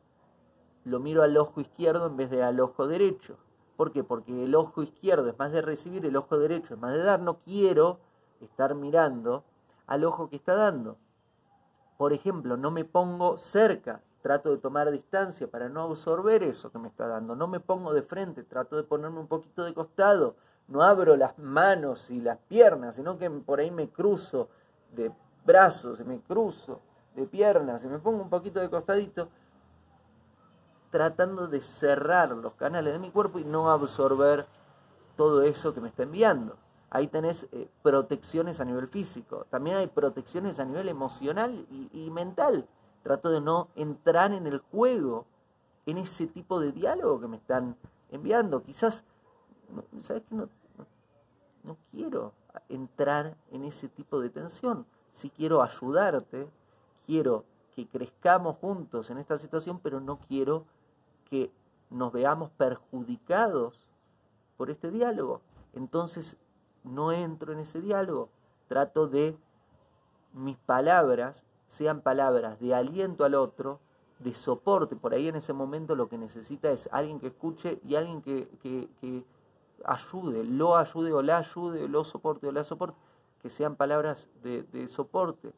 lo 0.85 0.99
miro 0.99 1.23
al 1.23 1.37
ojo 1.37 1.61
izquierdo 1.61 2.07
en 2.07 2.17
vez 2.17 2.29
de 2.29 2.43
al 2.43 2.59
ojo 2.59 2.87
derecho. 2.87 3.37
¿Por 3.77 3.91
qué? 3.91 4.03
Porque 4.03 4.43
el 4.43 4.55
ojo 4.55 4.83
izquierdo 4.83 5.29
es 5.29 5.37
más 5.37 5.51
de 5.51 5.61
recibir, 5.61 6.05
el 6.05 6.15
ojo 6.15 6.37
derecho 6.37 6.73
es 6.73 6.79
más 6.79 6.93
de 6.93 7.03
dar. 7.03 7.19
No 7.19 7.39
quiero 7.39 7.99
estar 8.41 8.75
mirando 8.75 9.43
al 9.87 10.03
ojo 10.03 10.29
que 10.29 10.35
está 10.35 10.55
dando. 10.55 10.97
Por 11.97 12.13
ejemplo, 12.13 12.57
no 12.57 12.71
me 12.71 12.85
pongo 12.85 13.37
cerca, 13.37 14.01
trato 14.21 14.49
de 14.51 14.57
tomar 14.57 14.91
distancia 14.91 15.49
para 15.49 15.69
no 15.69 15.83
absorber 15.83 16.43
eso 16.43 16.71
que 16.71 16.79
me 16.79 16.87
está 16.87 17.07
dando. 17.07 17.35
No 17.35 17.47
me 17.47 17.59
pongo 17.59 17.93
de 17.93 18.01
frente, 18.03 18.43
trato 18.43 18.75
de 18.75 18.83
ponerme 18.83 19.19
un 19.19 19.27
poquito 19.27 19.63
de 19.63 19.73
costado. 19.73 20.35
No 20.67 20.81
abro 20.81 21.15
las 21.15 21.37
manos 21.37 22.09
y 22.09 22.21
las 22.21 22.37
piernas, 22.37 22.95
sino 22.95 23.17
que 23.17 23.29
por 23.29 23.59
ahí 23.59 23.71
me 23.71 23.89
cruzo 23.89 24.49
de 24.95 25.11
brazos, 25.45 25.99
me 26.05 26.19
cruzo 26.19 26.79
de 27.15 27.25
piernas, 27.25 27.83
y 27.83 27.87
me 27.87 27.99
pongo 27.99 28.23
un 28.23 28.29
poquito 28.29 28.59
de 28.59 28.69
costadito 28.69 29.29
tratando 30.93 31.47
de 31.47 31.59
cerrar 31.61 32.29
los 32.29 32.53
canales 32.53 32.93
de 32.93 32.99
mi 32.99 33.09
cuerpo 33.09 33.39
y 33.39 33.43
no 33.43 33.71
absorber 33.71 34.45
todo 35.17 35.41
eso 35.41 35.73
que 35.73 35.81
me 35.81 35.89
está 35.89 36.03
enviando. 36.03 36.55
Ahí 36.91 37.07
tenés 37.07 37.47
eh, 37.51 37.67
protecciones 37.81 38.59
a 38.59 38.65
nivel 38.65 38.87
físico, 38.87 39.47
también 39.49 39.77
hay 39.77 39.87
protecciones 39.87 40.59
a 40.59 40.65
nivel 40.65 40.89
emocional 40.89 41.65
y, 41.91 42.11
mental. 42.11 42.67
Trato 43.01 43.31
de 43.31 43.41
no 43.41 43.69
entrar 43.75 44.33
en 44.33 44.45
el 44.45 44.59
juego, 44.59 45.25
en 45.87 45.97
ese 45.97 46.27
tipo 46.27 46.59
de 46.59 46.71
diálogo 46.71 47.19
que 47.19 47.27
me 47.27 47.37
están 47.37 47.75
enviando. 48.11 48.61
Quizás, 48.61 49.03
¿sabes 50.01 50.23
qué? 50.29 50.35
No, 50.35 50.49
no 51.63 51.77
quiero 51.91 52.33
entrar 52.69 53.35
en 53.51 53.63
ese 53.63 53.87
tipo 53.87 54.19
de 54.19 54.29
tensión. 54.29 54.85
Si 55.11 55.29
quiero 55.29 55.61
ayudarte, 55.61 56.47
quiero 57.05 57.45
que 57.75 57.87
crezcamos 57.87 58.57
juntos 58.57 59.09
en 59.09 59.17
esta 59.17 59.37
situación, 59.37 59.79
pero 59.81 59.99
no 59.99 60.19
quiero 60.27 60.65
que 61.29 61.51
nos 61.89 62.11
veamos 62.11 62.51
perjudicados 62.51 63.87
por 64.57 64.69
este 64.69 64.91
diálogo. 64.91 65.41
Entonces 65.73 66.37
no 66.83 67.11
entro 67.11 67.53
en 67.53 67.59
ese 67.59 67.81
diálogo. 67.81 68.29
Trato 68.67 69.07
de 69.07 69.35
mis 70.33 70.57
palabras 70.57 71.43
sean 71.67 72.01
palabras 72.01 72.59
de 72.59 72.75
aliento 72.75 73.25
al 73.25 73.35
otro, 73.35 73.79
de 74.19 74.33
soporte. 74.35 74.95
Por 74.95 75.13
ahí 75.13 75.27
en 75.27 75.35
ese 75.35 75.53
momento 75.53 75.95
lo 75.95 76.07
que 76.07 76.17
necesita 76.17 76.71
es 76.71 76.87
alguien 76.91 77.19
que 77.19 77.27
escuche 77.27 77.79
y 77.87 77.95
alguien 77.95 78.21
que, 78.21 78.47
que 78.61 79.23
ayude, 79.85 80.43
lo 80.43 80.77
ayude 80.77 81.13
o 81.13 81.21
la 81.21 81.37
ayude, 81.37 81.83
o 81.83 81.87
lo 81.87 82.03
soporte 82.03 82.47
o 82.47 82.51
la 82.51 82.63
soporte, 82.63 82.97
que 83.41 83.49
sean 83.49 83.75
palabras 83.75 84.29
de, 84.43 84.63
de 84.63 84.87
soporte. 84.87 85.53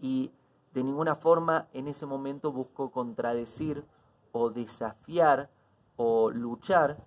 Y 0.00 0.30
de 0.74 0.84
ninguna 0.84 1.16
forma 1.16 1.68
en 1.72 1.88
ese 1.88 2.06
momento 2.06 2.52
busco 2.52 2.90
contradecir 2.90 3.84
o 4.32 4.50
desafiar 4.50 5.48
o 5.96 6.30
luchar 6.30 6.98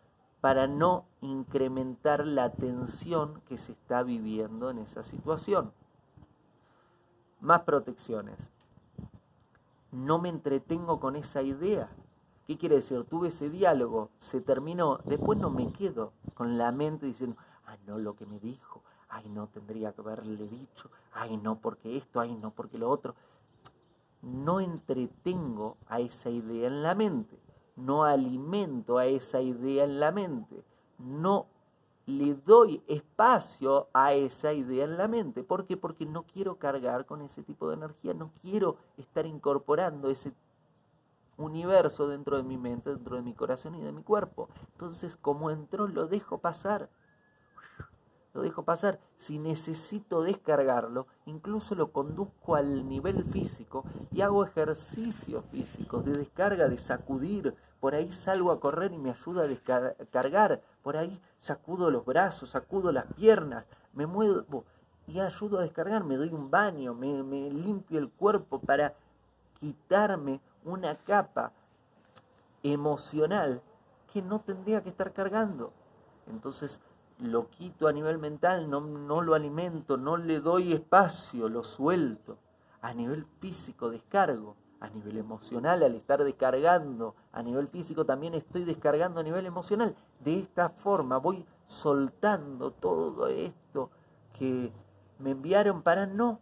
para 0.41 0.67
no 0.67 1.05
incrementar 1.21 2.25
la 2.25 2.51
tensión 2.51 3.41
que 3.47 3.57
se 3.57 3.73
está 3.73 4.03
viviendo 4.03 4.69
en 4.69 4.79
esa 4.79 5.03
situación. 5.03 5.71
Más 7.41 7.61
protecciones. 7.61 8.37
No 9.91 10.19
me 10.19 10.29
entretengo 10.29 10.99
con 10.99 11.15
esa 11.15 11.41
idea. 11.41 11.89
¿Qué 12.49 12.57
quiere 12.57 12.77
decir? 12.77 13.03
Tuve 13.03 13.27
ese 13.27 13.51
diálogo, 13.51 14.09
se 14.17 14.41
terminó, 14.41 14.97
después 15.05 15.37
no 15.37 15.51
me 15.51 15.71
quedo 15.71 16.13
con 16.33 16.57
la 16.57 16.71
mente 16.71 17.05
diciendo, 17.05 17.37
ay 17.67 17.77
no, 17.85 17.99
lo 17.99 18.15
que 18.15 18.25
me 18.25 18.39
dijo, 18.39 18.81
ay 19.07 19.29
no, 19.29 19.45
tendría 19.45 19.93
que 19.93 20.01
haberle 20.01 20.47
dicho, 20.47 20.89
ay 21.13 21.37
no, 21.37 21.59
porque 21.59 21.95
esto, 21.95 22.19
ay 22.19 22.33
no, 22.33 22.49
porque 22.49 22.79
lo 22.79 22.89
otro. 22.89 23.13
No 24.23 24.61
entretengo 24.61 25.77
a 25.87 25.99
esa 25.99 26.31
idea 26.31 26.65
en 26.65 26.81
la 26.81 26.95
mente 26.95 27.37
no 27.75 28.03
alimento 28.03 28.97
a 28.97 29.05
esa 29.05 29.41
idea 29.41 29.83
en 29.83 29.99
la 29.99 30.11
mente, 30.11 30.63
no 30.97 31.45
le 32.05 32.33
doy 32.33 32.81
espacio 32.87 33.87
a 33.93 34.13
esa 34.13 34.51
idea 34.51 34.85
en 34.85 34.97
la 34.97 35.07
mente. 35.07 35.43
¿Por 35.43 35.65
qué? 35.65 35.77
Porque 35.77 36.05
no 36.05 36.23
quiero 36.23 36.55
cargar 36.55 37.05
con 37.05 37.21
ese 37.21 37.43
tipo 37.43 37.69
de 37.69 37.75
energía, 37.75 38.13
no 38.13 38.31
quiero 38.41 38.77
estar 38.97 39.25
incorporando 39.25 40.09
ese 40.09 40.33
universo 41.39 42.07
dentro 42.07 42.37
de 42.37 42.43
mi 42.43 42.57
mente, 42.57 42.91
dentro 42.91 43.15
de 43.15 43.23
mi 43.23 43.33
corazón 43.33 43.75
y 43.75 43.81
de 43.81 43.91
mi 43.91 44.03
cuerpo. 44.03 44.49
Entonces, 44.73 45.15
como 45.15 45.49
entró, 45.49 45.87
lo 45.87 46.07
dejo 46.07 46.37
pasar 46.37 46.89
lo 48.33 48.41
dejo 48.41 48.63
pasar. 48.63 48.99
Si 49.17 49.39
necesito 49.39 50.21
descargarlo, 50.21 51.07
incluso 51.25 51.75
lo 51.75 51.91
conduzco 51.91 52.55
al 52.55 52.87
nivel 52.87 53.23
físico 53.23 53.83
y 54.11 54.21
hago 54.21 54.45
ejercicios 54.45 55.43
físicos 55.45 56.05
de 56.05 56.17
descarga, 56.17 56.67
de 56.67 56.77
sacudir. 56.77 57.55
Por 57.79 57.95
ahí 57.95 58.11
salgo 58.11 58.51
a 58.51 58.59
correr 58.59 58.91
y 58.93 58.97
me 58.97 59.11
ayuda 59.11 59.43
a 59.43 59.47
descargar. 59.47 60.61
Por 60.83 60.97
ahí 60.97 61.19
sacudo 61.39 61.89
los 61.89 62.05
brazos, 62.05 62.49
sacudo 62.51 62.91
las 62.91 63.05
piernas, 63.13 63.65
me 63.93 64.05
muevo 64.05 64.65
y 65.07 65.19
ayudo 65.19 65.59
a 65.59 65.63
descargar. 65.63 66.03
Me 66.03 66.17
doy 66.17 66.29
un 66.29 66.51
baño, 66.51 66.93
me, 66.93 67.23
me 67.23 67.49
limpio 67.49 67.99
el 67.99 68.09
cuerpo 68.09 68.59
para 68.59 68.93
quitarme 69.59 70.39
una 70.63 70.95
capa 70.95 71.51
emocional 72.63 73.61
que 74.11 74.21
no 74.21 74.39
tendría 74.41 74.81
que 74.81 74.89
estar 74.89 75.13
cargando. 75.13 75.71
Entonces, 76.27 76.79
lo 77.19 77.49
quito 77.49 77.87
a 77.87 77.93
nivel 77.93 78.17
mental, 78.17 78.69
no, 78.69 78.81
no 78.81 79.21
lo 79.21 79.35
alimento, 79.35 79.97
no 79.97 80.17
le 80.17 80.39
doy 80.39 80.73
espacio, 80.73 81.49
lo 81.49 81.63
suelto. 81.63 82.37
A 82.81 82.93
nivel 82.93 83.25
físico 83.39 83.89
descargo, 83.89 84.55
a 84.79 84.89
nivel 84.89 85.17
emocional 85.17 85.83
al 85.83 85.95
estar 85.95 86.23
descargando, 86.23 87.15
a 87.33 87.43
nivel 87.43 87.67
físico 87.67 88.05
también 88.05 88.33
estoy 88.33 88.63
descargando 88.63 89.19
a 89.19 89.23
nivel 89.23 89.45
emocional. 89.45 89.95
De 90.19 90.39
esta 90.39 90.69
forma 90.69 91.17
voy 91.17 91.45
soltando 91.67 92.71
todo 92.71 93.27
esto 93.27 93.89
que 94.37 94.71
me 95.19 95.31
enviaron 95.31 95.81
para 95.81 96.05
no 96.05 96.39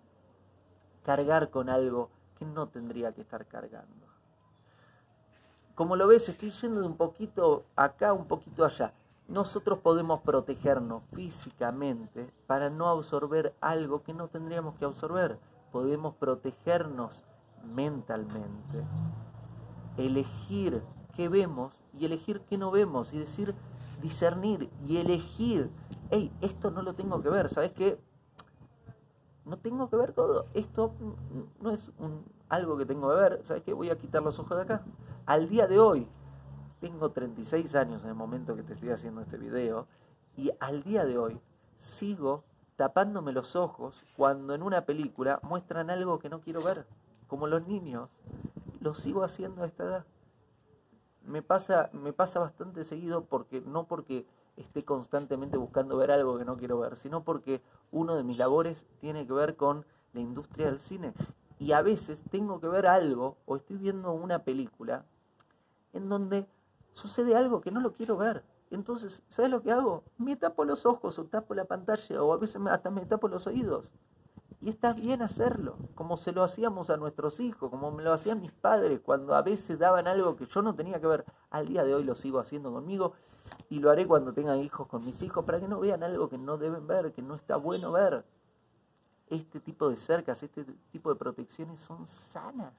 cargar 1.04 1.50
con 1.50 1.70
algo 1.70 2.10
que 2.38 2.46
no 2.46 2.68
tendría 2.68 3.12
que 3.14 3.22
estar 3.22 3.46
cargando. 3.48 4.07
Como 5.78 5.96
lo 5.96 6.08
ves, 6.08 6.28
estoy 6.28 6.52
yendo 6.52 6.82
de 6.82 6.88
un 6.88 6.98
poquito 6.98 7.64
acá, 7.78 8.12
un 8.12 8.26
poquito 8.26 8.66
allá 8.66 8.92
nosotros 9.28 9.80
podemos 9.80 10.22
protegernos 10.22 11.04
físicamente 11.14 12.32
para 12.48 12.70
no 12.70 12.88
absorber 12.88 13.54
algo 13.60 14.02
que 14.04 14.14
no 14.14 14.30
tendríamos 14.30 14.76
que 14.76 14.86
absorber. 14.86 15.38
Podemos 15.72 16.16
protegernos 16.16 17.26
mentalmente. 17.64 18.86
Elegir 19.98 20.82
qué 21.16 21.28
vemos 21.28 21.74
y 21.94 22.06
elegir 22.06 22.42
qué 22.42 22.58
no 22.58 22.72
vemos 22.72 23.14
y 23.14 23.20
decir, 23.20 23.54
discernir 24.02 24.70
y 24.88 24.98
elegir, 24.98 25.70
hey, 26.10 26.32
esto 26.42 26.72
no 26.72 26.82
lo 26.82 26.94
tengo 26.94 27.22
que 27.22 27.30
ver, 27.30 27.50
¿sabes 27.50 27.74
qué? 27.74 28.00
No 29.44 29.58
tengo 29.58 29.90
que 29.90 29.96
ver 29.96 30.14
todo, 30.14 30.46
esto 30.54 30.94
no 31.60 31.72
es 31.72 31.92
algo 32.48 32.78
que 32.78 32.86
tengo 32.86 33.10
que 33.10 33.16
ver, 33.16 33.42
¿sabes 33.44 33.64
qué? 33.64 33.74
Voy 33.74 33.90
a 33.90 33.98
quitar 33.98 34.22
los 34.22 34.40
ojos 34.40 34.56
de 34.58 34.64
acá. 34.64 34.84
Al 35.28 35.50
día 35.50 35.68
de 35.68 35.78
hoy, 35.78 36.08
tengo 36.80 37.12
36 37.12 37.76
años 37.76 38.02
en 38.02 38.08
el 38.08 38.16
momento 38.16 38.56
que 38.56 38.64
te 38.64 38.72
estoy 38.72 38.92
haciendo 38.92 39.20
este 39.20 39.36
video 39.36 39.86
y 40.38 40.52
al 40.62 40.84
día 40.84 41.04
de 41.04 41.18
hoy 41.18 41.38
sigo 41.80 42.46
tapándome 42.78 43.34
los 43.34 43.58
ojos 43.58 44.06
cuando 44.16 44.56
en 44.56 44.64
una 44.64 44.86
película 44.86 45.42
muestran 45.44 45.90
algo 45.90 46.18
que 46.18 46.30
no 46.30 46.40
quiero 46.40 46.62
ver, 46.64 46.86
como 47.28 47.46
los 47.46 47.68
niños. 47.68 48.10
Lo 48.80 48.94
sigo 48.94 49.22
haciendo 49.22 49.64
a 49.64 49.66
esta 49.66 49.84
edad. 49.84 50.06
Me 51.26 51.42
pasa, 51.42 51.90
me 51.92 52.14
pasa 52.14 52.40
bastante 52.40 52.86
seguido 52.86 53.26
porque 53.26 53.60
no 53.60 53.84
porque 53.84 54.26
esté 54.56 54.86
constantemente 54.86 55.58
buscando 55.58 55.98
ver 55.98 56.10
algo 56.10 56.38
que 56.38 56.46
no 56.46 56.56
quiero 56.56 56.80
ver, 56.80 56.96
sino 56.96 57.26
porque 57.26 57.62
uno 57.92 58.16
de 58.16 58.24
mis 58.24 58.38
labores 58.38 58.88
tiene 59.02 59.28
que 59.28 59.34
ver 59.34 59.58
con 59.58 59.86
la 60.14 60.22
industria 60.22 60.68
del 60.68 60.80
cine. 60.80 61.14
Y 61.60 61.74
a 61.74 61.82
veces 61.82 62.24
tengo 62.32 62.62
que 62.62 62.70
ver 62.70 62.88
algo 62.88 63.36
o 63.46 63.58
estoy 63.58 63.76
viendo 63.76 64.14
una 64.14 64.46
película 64.46 65.04
en 65.94 66.10
donde 66.10 66.48
sucede 66.94 67.36
algo 67.36 67.62
que 67.62 67.72
no 67.72 67.80
lo 67.80 67.94
quiero 67.94 68.18
ver. 68.18 68.44
Entonces, 68.70 69.24
¿sabes 69.30 69.50
lo 69.50 69.62
que 69.62 69.72
hago? 69.72 70.04
Me 70.18 70.36
tapo 70.36 70.66
los 70.66 70.86
ojos 70.86 71.18
o 71.20 71.26
tapo 71.26 71.54
la 71.54 71.66
pantalla 71.66 72.22
o 72.22 72.34
a 72.34 72.38
veces 72.38 72.62
hasta 72.70 72.90
me 72.90 73.06
tapo 73.06 73.28
los 73.28 73.48
oídos. 73.48 73.90
Y 74.60 74.70
está 74.70 74.92
bien 74.94 75.22
hacerlo, 75.22 75.78
como 75.94 76.18
se 76.18 76.32
lo 76.32 76.44
hacíamos 76.44 76.90
a 76.90 76.98
nuestros 76.98 77.40
hijos, 77.40 77.70
como 77.70 77.92
me 77.92 78.04
lo 78.04 78.12
hacían 78.12 78.42
mis 78.42 78.52
padres 78.52 79.00
cuando 79.02 79.36
a 79.36 79.44
veces 79.44 79.78
daban 79.78 80.08
algo 80.08 80.36
que 80.36 80.48
yo 80.48 80.62
no 80.64 80.74
tenía 80.76 81.00
que 81.00 81.08
ver. 81.08 81.26
Al 81.52 81.68
día 81.68 81.84
de 81.84 81.94
hoy 81.94 82.04
lo 82.04 82.16
sigo 82.16 82.40
haciendo 82.40 82.74
conmigo 82.74 83.14
y 83.70 83.80
lo 83.80 83.92
haré 83.92 84.08
cuando 84.08 84.34
tengan 84.34 84.60
hijos 84.60 84.88
con 84.88 85.06
mis 85.06 85.22
hijos 85.22 85.46
para 85.46 85.60
que 85.60 85.68
no 85.68 85.80
vean 85.80 86.04
algo 86.04 86.28
que 86.28 86.38
no 86.38 86.58
deben 86.58 86.88
ver, 86.88 87.14
que 87.14 87.22
no 87.22 87.36
está 87.36 87.56
bueno 87.56 87.92
ver. 87.92 88.26
Este 89.30 89.60
tipo 89.60 89.90
de 89.90 89.98
cercas, 89.98 90.42
este 90.42 90.66
tipo 90.92 91.14
de 91.14 91.20
protecciones 91.20 91.80
son 91.80 92.08
sanas 92.08 92.74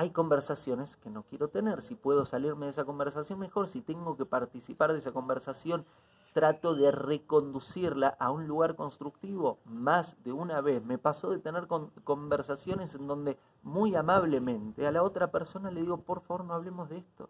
hay 0.00 0.08
conversaciones 0.08 0.96
que 0.96 1.10
no 1.10 1.24
quiero 1.24 1.48
tener. 1.48 1.82
Si 1.82 1.94
puedo 1.94 2.24
salirme 2.24 2.64
de 2.64 2.70
esa 2.70 2.86
conversación, 2.86 3.38
mejor. 3.38 3.68
Si 3.68 3.82
tengo 3.82 4.16
que 4.16 4.24
participar 4.24 4.94
de 4.94 4.98
esa 4.98 5.12
conversación, 5.12 5.84
trato 6.32 6.74
de 6.74 6.90
reconducirla 6.90 8.16
a 8.18 8.30
un 8.30 8.48
lugar 8.48 8.76
constructivo 8.76 9.58
más 9.66 10.16
de 10.24 10.32
una 10.32 10.62
vez. 10.62 10.82
Me 10.82 10.96
pasó 10.96 11.28
de 11.28 11.38
tener 11.38 11.68
conversaciones 12.02 12.94
en 12.94 13.08
donde 13.08 13.36
muy 13.62 13.94
amablemente 13.94 14.86
a 14.86 14.90
la 14.90 15.02
otra 15.02 15.30
persona 15.30 15.70
le 15.70 15.82
digo, 15.82 15.98
por 15.98 16.22
favor, 16.22 16.46
no 16.46 16.54
hablemos 16.54 16.88
de 16.88 16.96
esto. 16.96 17.28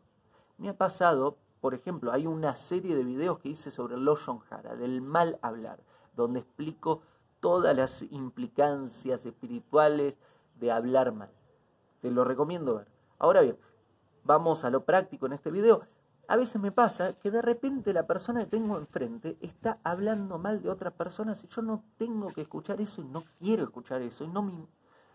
Me 0.57 0.69
ha 0.69 0.79
pasado, 0.79 1.39
por 1.61 1.75
ejemplo, 1.75 2.13
hay 2.13 2.29
una 2.29 2.55
serie 2.55 2.95
de 2.95 3.03
videos 3.03 3.41
que 3.41 3.49
hice 3.49 3.73
sobre 3.73 3.97
el 3.97 4.09
Hara, 4.49 4.77
del 4.77 5.03
mal 5.03 5.41
hablar, 5.43 5.81
donde 6.15 6.39
explico 6.39 7.03
todas 7.41 7.77
las 7.77 8.03
implicancias 8.13 9.27
espirituales 9.27 10.21
de 10.55 10.71
hablar 10.71 11.11
mal. 11.11 11.31
Te 12.01 12.11
lo 12.11 12.25
recomiendo 12.25 12.77
ver. 12.77 12.89
Ahora 13.19 13.43
bien, 13.43 13.57
vamos 14.25 14.65
a 14.65 14.71
lo 14.71 14.85
práctico 14.85 15.27
en 15.27 15.35
este 15.35 15.51
video. 15.51 15.83
A 16.29 16.37
veces 16.37 16.61
me 16.61 16.71
pasa 16.71 17.15
que 17.15 17.31
de 17.31 17.43
repente 17.43 17.93
la 17.93 18.07
persona 18.07 18.41
que 18.41 18.51
tengo 18.51 18.79
enfrente 18.79 19.37
está 19.41 19.79
hablando 19.83 20.39
mal 20.39 20.63
de 20.63 20.71
otras 20.71 20.93
personas 20.93 21.43
y 21.43 21.49
yo 21.49 21.61
no 21.61 21.83
tengo 21.99 22.29
que 22.29 22.43
escuchar 22.43 22.81
eso 22.81 23.03
y 23.03 23.05
no 23.05 23.25
quiero 23.41 23.65
escuchar 23.65 24.01
eso 24.03 24.25
y 24.25 24.29
no 24.29 24.43
me, 24.43 24.53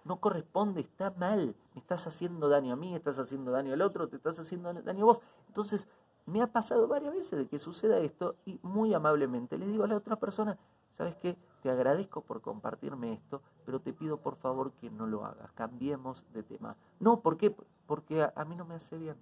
no 0.03 0.19
corresponde, 0.19 0.81
está 0.81 1.11
mal. 1.11 1.55
Me 1.73 1.81
estás 1.81 2.05
haciendo 2.07 2.49
daño 2.49 2.73
a 2.73 2.75
mí, 2.75 2.93
estás 2.95 3.17
haciendo 3.17 3.51
daño 3.51 3.73
al 3.73 3.81
otro, 3.81 4.07
te 4.07 4.17
estás 4.17 4.39
haciendo 4.39 4.73
daño 4.73 5.03
a 5.03 5.05
vos. 5.05 5.21
Entonces, 5.47 5.87
me 6.25 6.41
ha 6.41 6.47
pasado 6.47 6.87
varias 6.87 7.13
veces 7.13 7.39
de 7.39 7.47
que 7.47 7.59
suceda 7.59 7.99
esto 7.99 8.35
y 8.45 8.59
muy 8.61 8.93
amablemente 8.93 9.57
le 9.57 9.67
digo 9.67 9.83
a 9.83 9.87
la 9.87 9.97
otra 9.97 10.15
persona, 10.17 10.57
¿sabes 10.97 11.15
qué? 11.15 11.37
Te 11.65 11.71
agradezco 11.71 12.21
por 12.21 12.41
compartirme 12.41 13.13
esto, 13.13 13.41
pero 13.65 13.79
te 13.79 13.91
pido 13.91 14.17
por 14.17 14.35
favor 14.35 14.73
que 14.73 14.91
no 14.91 15.07
lo 15.07 15.25
hagas. 15.25 15.51
Cambiemos 15.53 16.23
de 16.31 16.43
tema. 16.43 16.75
No, 16.99 17.21
¿por 17.21 17.37
qué? 17.37 17.55
Porque 17.87 18.21
a, 18.21 18.45
mí 18.45 18.55
no 18.55 18.65
me 18.65 18.75
hace 18.75 18.99
bien. 18.99 19.15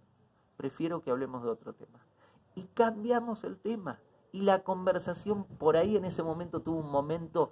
Prefiero 0.57 1.01
que 1.01 1.09
hablemos 1.09 1.41
de 1.41 1.49
otro 1.49 1.71
tema. 1.71 1.99
Y 2.53 2.63
cambiamos 2.73 3.45
el 3.45 3.55
tema. 3.55 3.97
Y 4.33 4.41
la 4.41 4.61
conversación 4.61 5.45
por 5.45 5.77
ahí 5.77 5.95
en 5.95 6.03
ese 6.03 6.21
momento 6.21 6.59
tuvo 6.59 6.81
un 6.81 6.91
momento 6.91 7.49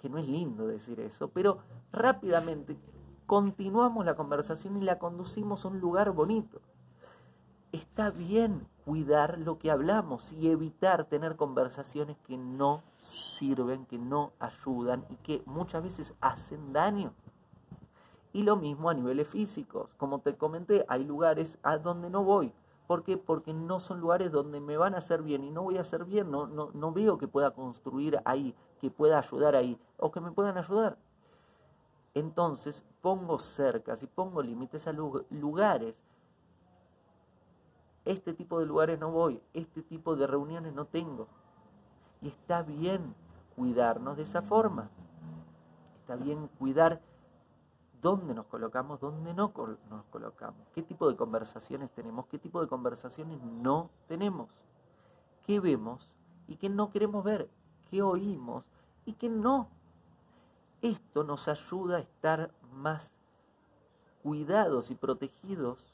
que 0.00 0.08
no 0.08 0.16
es 0.18 0.28
lindo 0.28 0.64
decir 0.68 1.00
eso, 1.00 1.30
pero 1.30 1.58
rápidamente 1.90 2.78
continuamos 3.26 4.06
la 4.06 4.14
conversación 4.14 4.76
y 4.76 4.82
la 4.82 5.00
conducimos 5.00 5.64
a 5.64 5.68
un 5.70 5.80
lugar 5.80 6.12
bonito. 6.12 6.60
Está 7.72 8.10
bien 8.10 8.68
cuidar 8.90 9.38
lo 9.38 9.56
que 9.56 9.70
hablamos 9.70 10.32
y 10.32 10.50
evitar 10.50 11.04
tener 11.04 11.36
conversaciones 11.36 12.16
que 12.26 12.36
no 12.36 12.82
sirven, 12.98 13.86
que 13.86 13.98
no 13.98 14.32
ayudan 14.40 15.06
y 15.10 15.14
que 15.18 15.44
muchas 15.46 15.84
veces 15.84 16.12
hacen 16.20 16.72
daño. 16.72 17.12
Y 18.32 18.42
lo 18.42 18.56
mismo 18.56 18.90
a 18.90 18.94
niveles 18.94 19.28
físicos. 19.28 19.94
Como 19.96 20.18
te 20.18 20.34
comenté, 20.34 20.84
hay 20.88 21.04
lugares 21.04 21.56
a 21.62 21.78
donde 21.78 22.10
no 22.10 22.24
voy. 22.24 22.52
¿Por 22.88 23.04
qué? 23.04 23.16
Porque 23.16 23.54
no 23.54 23.78
son 23.78 24.00
lugares 24.00 24.32
donde 24.32 24.58
me 24.58 24.76
van 24.76 24.96
a 24.96 24.98
hacer 24.98 25.22
bien 25.22 25.44
y 25.44 25.52
no 25.52 25.62
voy 25.62 25.78
a 25.78 25.82
hacer 25.82 26.04
bien. 26.04 26.28
No, 26.28 26.48
no, 26.48 26.70
no 26.74 26.90
veo 26.90 27.16
que 27.16 27.28
pueda 27.28 27.52
construir 27.52 28.20
ahí, 28.24 28.56
que 28.80 28.90
pueda 28.90 29.20
ayudar 29.20 29.54
ahí 29.54 29.78
o 29.98 30.10
que 30.10 30.20
me 30.20 30.32
puedan 30.32 30.58
ayudar. 30.58 30.98
Entonces 32.14 32.82
pongo 33.00 33.38
cercas 33.38 34.02
y 34.02 34.08
pongo 34.08 34.42
límites 34.42 34.88
a 34.88 34.92
lugares 34.92 35.94
este 38.04 38.32
tipo 38.32 38.58
de 38.60 38.66
lugares 38.66 38.98
no 38.98 39.10
voy, 39.10 39.40
este 39.52 39.82
tipo 39.82 40.16
de 40.16 40.26
reuniones 40.26 40.72
no 40.72 40.86
tengo. 40.86 41.28
Y 42.22 42.28
está 42.28 42.62
bien 42.62 43.14
cuidarnos 43.56 44.16
de 44.16 44.22
esa 44.22 44.42
forma. 44.42 44.88
Está 46.00 46.16
bien 46.16 46.48
cuidar 46.58 47.00
dónde 48.00 48.34
nos 48.34 48.46
colocamos, 48.46 49.00
dónde 49.00 49.34
no 49.34 49.52
nos 49.90 50.04
colocamos, 50.06 50.66
qué 50.74 50.82
tipo 50.82 51.08
de 51.08 51.16
conversaciones 51.16 51.90
tenemos, 51.90 52.26
qué 52.26 52.38
tipo 52.38 52.60
de 52.60 52.66
conversaciones 52.66 53.40
no 53.42 53.90
tenemos, 54.08 54.48
qué 55.46 55.60
vemos 55.60 56.10
y 56.48 56.56
qué 56.56 56.68
no 56.68 56.90
queremos 56.90 57.22
ver, 57.22 57.50
qué 57.90 58.02
oímos 58.02 58.64
y 59.04 59.12
qué 59.14 59.28
no. 59.28 59.68
Esto 60.82 61.24
nos 61.24 61.46
ayuda 61.48 61.98
a 61.98 62.00
estar 62.00 62.50
más 62.72 63.10
cuidados 64.22 64.90
y 64.90 64.94
protegidos 64.94 65.84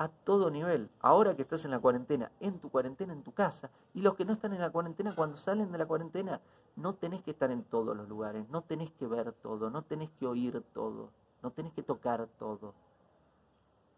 a 0.00 0.08
todo 0.08 0.50
nivel. 0.50 0.88
Ahora 1.00 1.36
que 1.36 1.42
estás 1.42 1.66
en 1.66 1.72
la 1.72 1.78
cuarentena, 1.78 2.32
en 2.40 2.58
tu 2.58 2.70
cuarentena, 2.70 3.12
en 3.12 3.22
tu 3.22 3.32
casa, 3.32 3.68
y 3.92 4.00
los 4.00 4.14
que 4.14 4.24
no 4.24 4.32
están 4.32 4.54
en 4.54 4.60
la 4.62 4.70
cuarentena, 4.70 5.14
cuando 5.14 5.36
salen 5.36 5.70
de 5.70 5.76
la 5.76 5.84
cuarentena, 5.84 6.40
no 6.76 6.94
tenés 6.94 7.22
que 7.22 7.32
estar 7.32 7.50
en 7.50 7.64
todos 7.64 7.94
los 7.94 8.08
lugares, 8.08 8.48
no 8.48 8.62
tenés 8.62 8.90
que 8.92 9.06
ver 9.06 9.32
todo, 9.32 9.68
no 9.68 9.82
tenés 9.82 10.08
que 10.18 10.26
oír 10.26 10.64
todo, 10.72 11.10
no 11.42 11.50
tenés 11.50 11.74
que 11.74 11.82
tocar 11.82 12.26
todo. 12.38 12.72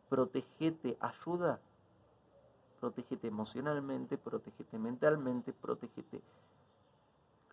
Protegete, 0.09 0.99
ayuda. 0.99 1.61
Protégete 2.81 3.29
emocionalmente, 3.29 4.19
protégete 4.19 4.77
mentalmente, 4.77 5.53
protégete 5.53 6.21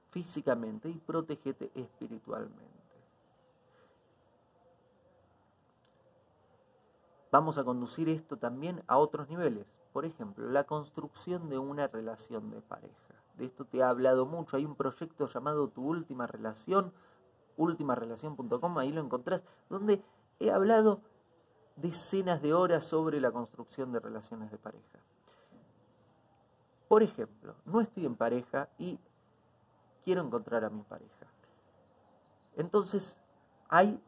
físicamente 0.09 0.89
y 0.89 0.97
protégete 0.97 1.69
espiritualmente. 1.75 2.78
Vamos 7.31 7.57
a 7.57 7.63
conducir 7.63 8.09
esto 8.09 8.37
también 8.37 8.83
a 8.87 8.97
otros 8.97 9.29
niveles. 9.29 9.65
Por 9.93 10.05
ejemplo, 10.05 10.49
la 10.49 10.65
construcción 10.65 11.49
de 11.49 11.57
una 11.57 11.87
relación 11.87 12.51
de 12.51 12.61
pareja. 12.61 13.15
De 13.37 13.45
esto 13.45 13.65
te 13.65 13.77
he 13.77 13.83
hablado 13.83 14.25
mucho. 14.25 14.57
Hay 14.57 14.65
un 14.65 14.75
proyecto 14.75 15.27
llamado 15.27 15.69
Tu 15.69 15.81
Última 15.81 16.27
Relación, 16.27 16.91
ultimarelación.com, 17.57 18.77
ahí 18.77 18.91
lo 18.91 19.01
encontrás, 19.01 19.41
donde 19.69 20.01
he 20.39 20.51
hablado 20.51 21.01
decenas 21.75 22.41
de 22.41 22.53
horas 22.53 22.85
sobre 22.85 23.21
la 23.21 23.31
construcción 23.31 23.91
de 23.91 23.99
relaciones 23.99 24.51
de 24.51 24.57
pareja. 24.57 24.99
Por 26.87 27.03
ejemplo, 27.03 27.55
no 27.65 27.81
estoy 27.81 28.05
en 28.05 28.15
pareja 28.15 28.69
y 28.77 28.99
quiero 30.03 30.21
encontrar 30.21 30.65
a 30.65 30.69
mi 30.69 30.81
pareja. 30.83 31.27
Entonces, 32.55 33.15
hay 33.69 34.01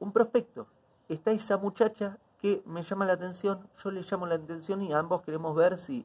un 0.00 0.12
prospecto. 0.12 0.66
Está 1.08 1.30
esa 1.30 1.58
muchacha 1.58 2.18
que 2.42 2.60
me 2.66 2.82
llama 2.82 3.06
la 3.06 3.12
atención, 3.12 3.60
yo 3.82 3.92
le 3.92 4.02
llamo 4.02 4.26
la 4.26 4.34
atención 4.34 4.82
y 4.82 4.92
ambos 4.92 5.22
queremos 5.22 5.54
ver 5.54 5.78
si 5.78 6.04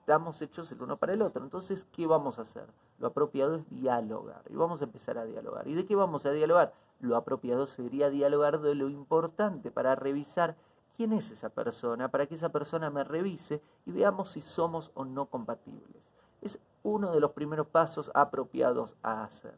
estamos 0.00 0.42
hechos 0.42 0.72
el 0.72 0.82
uno 0.82 0.96
para 0.96 1.12
el 1.12 1.22
otro. 1.22 1.44
Entonces, 1.44 1.86
¿qué 1.92 2.04
vamos 2.04 2.40
a 2.40 2.42
hacer? 2.42 2.66
Lo 2.98 3.06
apropiado 3.06 3.54
es 3.54 3.70
dialogar 3.70 4.42
y 4.50 4.56
vamos 4.56 4.80
a 4.80 4.84
empezar 4.84 5.18
a 5.18 5.24
dialogar. 5.24 5.68
¿Y 5.68 5.74
de 5.74 5.86
qué 5.86 5.94
vamos 5.94 6.26
a 6.26 6.32
dialogar? 6.32 6.72
Lo 6.98 7.14
apropiado 7.14 7.68
sería 7.68 8.10
dialogar 8.10 8.60
de 8.60 8.74
lo 8.74 8.88
importante 8.88 9.70
para 9.70 9.94
revisar 9.94 10.56
quién 10.96 11.12
es 11.12 11.30
esa 11.30 11.48
persona, 11.48 12.08
para 12.08 12.26
que 12.26 12.34
esa 12.34 12.48
persona 12.48 12.90
me 12.90 13.04
revise 13.04 13.62
y 13.86 13.92
veamos 13.92 14.30
si 14.30 14.40
somos 14.40 14.90
o 14.94 15.04
no 15.04 15.26
compatibles. 15.26 16.02
Es 16.42 16.58
uno 16.82 17.12
de 17.12 17.20
los 17.20 17.30
primeros 17.30 17.68
pasos 17.68 18.10
apropiados 18.14 18.96
a 19.04 19.22
hacer. 19.22 19.54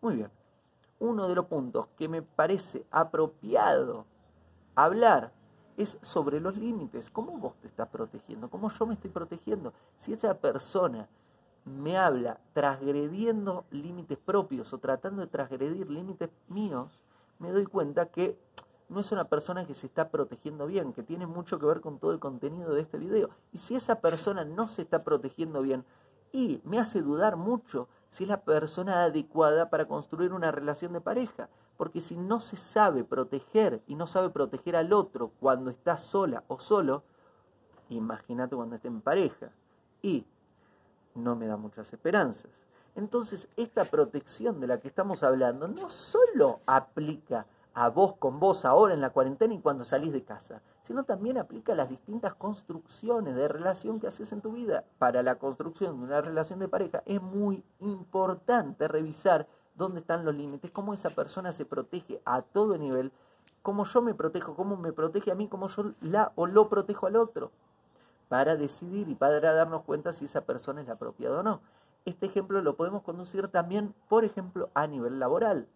Muy 0.00 0.14
bien, 0.14 0.30
uno 1.00 1.26
de 1.26 1.34
los 1.34 1.46
puntos 1.46 1.88
que 1.98 2.06
me 2.06 2.22
parece 2.22 2.86
apropiado 2.92 4.04
Hablar 4.74 5.32
es 5.76 5.98
sobre 6.02 6.40
los 6.40 6.56
límites. 6.56 7.10
¿Cómo 7.10 7.38
vos 7.38 7.54
te 7.60 7.68
estás 7.68 7.88
protegiendo? 7.88 8.48
¿Cómo 8.48 8.70
yo 8.70 8.86
me 8.86 8.94
estoy 8.94 9.10
protegiendo? 9.10 9.72
Si 9.98 10.12
esa 10.12 10.34
persona 10.34 11.08
me 11.64 11.96
habla 11.96 12.38
transgrediendo 12.52 13.64
límites 13.70 14.18
propios 14.18 14.72
o 14.72 14.78
tratando 14.78 15.22
de 15.22 15.28
transgredir 15.28 15.90
límites 15.90 16.30
míos, 16.48 17.00
me 17.38 17.50
doy 17.50 17.66
cuenta 17.66 18.06
que 18.06 18.38
no 18.88 19.00
es 19.00 19.12
una 19.12 19.24
persona 19.24 19.66
que 19.66 19.74
se 19.74 19.86
está 19.86 20.10
protegiendo 20.10 20.66
bien, 20.66 20.92
que 20.92 21.02
tiene 21.02 21.26
mucho 21.26 21.58
que 21.58 21.66
ver 21.66 21.80
con 21.80 21.98
todo 21.98 22.12
el 22.12 22.18
contenido 22.18 22.74
de 22.74 22.82
este 22.82 22.98
video. 22.98 23.30
Y 23.52 23.58
si 23.58 23.76
esa 23.76 24.00
persona 24.00 24.44
no 24.44 24.68
se 24.68 24.82
está 24.82 25.04
protegiendo 25.04 25.62
bien 25.62 25.84
y 26.32 26.60
me 26.64 26.78
hace 26.80 27.00
dudar 27.00 27.36
mucho 27.36 27.88
si 28.10 28.24
es 28.24 28.28
la 28.28 28.42
persona 28.42 29.04
adecuada 29.04 29.70
para 29.70 29.86
construir 29.86 30.32
una 30.32 30.50
relación 30.50 30.92
de 30.92 31.00
pareja. 31.00 31.48
Porque 31.76 32.00
si 32.00 32.16
no 32.16 32.40
se 32.40 32.56
sabe 32.56 33.04
proteger 33.04 33.82
y 33.86 33.94
no 33.94 34.06
sabe 34.06 34.30
proteger 34.30 34.76
al 34.76 34.92
otro 34.92 35.32
cuando 35.40 35.70
está 35.70 35.96
sola 35.96 36.44
o 36.48 36.58
solo, 36.58 37.02
imagínate 37.88 38.54
cuando 38.54 38.76
esté 38.76 38.88
en 38.88 39.00
pareja. 39.00 39.50
Y 40.02 40.26
no 41.14 41.36
me 41.36 41.46
da 41.46 41.56
muchas 41.56 41.92
esperanzas. 41.92 42.50
Entonces, 42.96 43.48
esta 43.56 43.84
protección 43.86 44.60
de 44.60 44.68
la 44.68 44.78
que 44.78 44.88
estamos 44.88 45.22
hablando 45.22 45.66
no 45.66 45.90
solo 45.90 46.60
aplica 46.66 47.46
a 47.74 47.88
vos 47.88 48.14
con 48.16 48.38
vos 48.38 48.64
ahora 48.64 48.94
en 48.94 49.00
la 49.00 49.10
cuarentena 49.10 49.52
y 49.52 49.60
cuando 49.60 49.84
salís 49.84 50.12
de 50.12 50.22
casa, 50.22 50.62
sino 50.84 51.02
también 51.02 51.38
aplica 51.38 51.72
a 51.72 51.76
las 51.76 51.88
distintas 51.88 52.34
construcciones 52.34 53.34
de 53.34 53.48
relación 53.48 53.98
que 53.98 54.06
haces 54.06 54.30
en 54.32 54.40
tu 54.40 54.52
vida. 54.52 54.84
Para 54.98 55.24
la 55.24 55.36
construcción 55.36 55.98
de 55.98 56.04
una 56.04 56.20
relación 56.20 56.60
de 56.60 56.68
pareja 56.68 57.02
es 57.04 57.20
muy 57.20 57.64
importante 57.80 58.86
revisar 58.86 59.48
dónde 59.74 60.00
están 60.00 60.24
los 60.24 60.34
límites, 60.34 60.70
cómo 60.70 60.94
esa 60.94 61.10
persona 61.10 61.52
se 61.52 61.64
protege 61.64 62.20
a 62.24 62.42
todo 62.42 62.78
nivel, 62.78 63.12
cómo 63.62 63.84
yo 63.84 64.02
me 64.02 64.14
protejo, 64.14 64.54
cómo 64.54 64.76
me 64.76 64.92
protege 64.92 65.32
a 65.32 65.34
mí, 65.34 65.48
cómo 65.48 65.68
yo 65.68 65.92
la 66.00 66.32
o 66.36 66.46
lo 66.46 66.68
protejo 66.68 67.06
al 67.06 67.16
otro, 67.16 67.50
para 68.28 68.56
decidir 68.56 69.08
y 69.08 69.14
para 69.14 69.40
darnos 69.40 69.82
cuenta 69.82 70.12
si 70.12 70.26
esa 70.26 70.42
persona 70.42 70.80
es 70.80 70.86
la 70.86 70.94
apropiada 70.94 71.40
o 71.40 71.42
no. 71.42 71.60
Este 72.04 72.26
ejemplo 72.26 72.60
lo 72.60 72.76
podemos 72.76 73.02
conducir 73.02 73.48
también, 73.48 73.94
por 74.08 74.24
ejemplo, 74.24 74.68
a 74.74 74.86
nivel 74.86 75.18
laboral. 75.18 75.66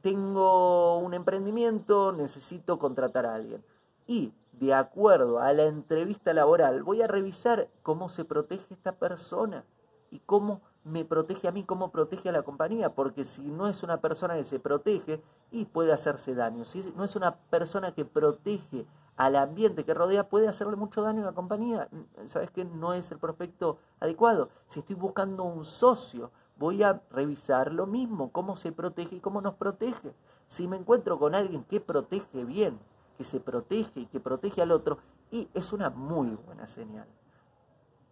Tengo 0.00 0.98
un 0.98 1.12
emprendimiento, 1.14 2.12
necesito 2.12 2.78
contratar 2.78 3.26
a 3.26 3.34
alguien. 3.34 3.64
Y 4.06 4.32
de 4.52 4.74
acuerdo 4.74 5.40
a 5.40 5.52
la 5.52 5.64
entrevista 5.64 6.32
laboral, 6.32 6.82
voy 6.84 7.02
a 7.02 7.08
revisar 7.08 7.68
cómo 7.82 8.08
se 8.08 8.24
protege 8.24 8.74
esta 8.74 8.92
persona 8.92 9.64
y 10.10 10.20
cómo 10.20 10.60
me 10.88 11.04
protege 11.04 11.48
a 11.48 11.52
mí, 11.52 11.64
cómo 11.64 11.90
protege 11.90 12.28
a 12.28 12.32
la 12.32 12.42
compañía, 12.42 12.94
porque 12.94 13.24
si 13.24 13.42
no 13.42 13.68
es 13.68 13.82
una 13.82 14.00
persona 14.00 14.34
que 14.34 14.44
se 14.44 14.58
protege 14.58 15.22
y 15.50 15.66
puede 15.66 15.92
hacerse 15.92 16.34
daño, 16.34 16.64
si 16.64 16.92
no 16.96 17.04
es 17.04 17.16
una 17.16 17.36
persona 17.36 17.92
que 17.92 18.04
protege 18.04 18.86
al 19.16 19.36
ambiente 19.36 19.84
que 19.84 19.94
rodea, 19.94 20.28
puede 20.28 20.48
hacerle 20.48 20.76
mucho 20.76 21.02
daño 21.02 21.22
a 21.22 21.26
la 21.26 21.32
compañía. 21.32 21.88
¿Sabes 22.26 22.50
que 22.50 22.64
no 22.64 22.94
es 22.94 23.10
el 23.10 23.18
prospecto 23.18 23.78
adecuado? 24.00 24.48
Si 24.66 24.80
estoy 24.80 24.96
buscando 24.96 25.42
un 25.42 25.64
socio, 25.64 26.30
voy 26.56 26.82
a 26.82 27.02
revisar 27.10 27.72
lo 27.72 27.86
mismo, 27.86 28.30
cómo 28.30 28.56
se 28.56 28.72
protege 28.72 29.16
y 29.16 29.20
cómo 29.20 29.40
nos 29.40 29.54
protege. 29.54 30.14
Si 30.46 30.68
me 30.68 30.76
encuentro 30.76 31.18
con 31.18 31.34
alguien 31.34 31.64
que 31.64 31.80
protege 31.80 32.44
bien, 32.44 32.78
que 33.16 33.24
se 33.24 33.40
protege 33.40 34.00
y 34.00 34.06
que 34.06 34.20
protege 34.20 34.62
al 34.62 34.70
otro, 34.70 34.98
y 35.30 35.48
es 35.52 35.72
una 35.72 35.90
muy 35.90 36.30
buena 36.46 36.68
señal. 36.68 37.08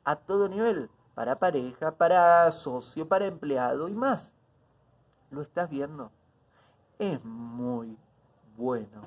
A 0.04 0.16
todo 0.16 0.48
nivel, 0.48 0.90
para 1.16 1.38
pareja, 1.38 1.92
para 1.92 2.52
socio, 2.52 3.08
para 3.08 3.24
empleado 3.24 3.88
y 3.88 3.94
más. 3.94 4.34
¿Lo 5.30 5.40
estás 5.40 5.70
viendo? 5.70 6.10
Es 6.98 7.24
muy 7.24 7.96
bueno 8.58 9.00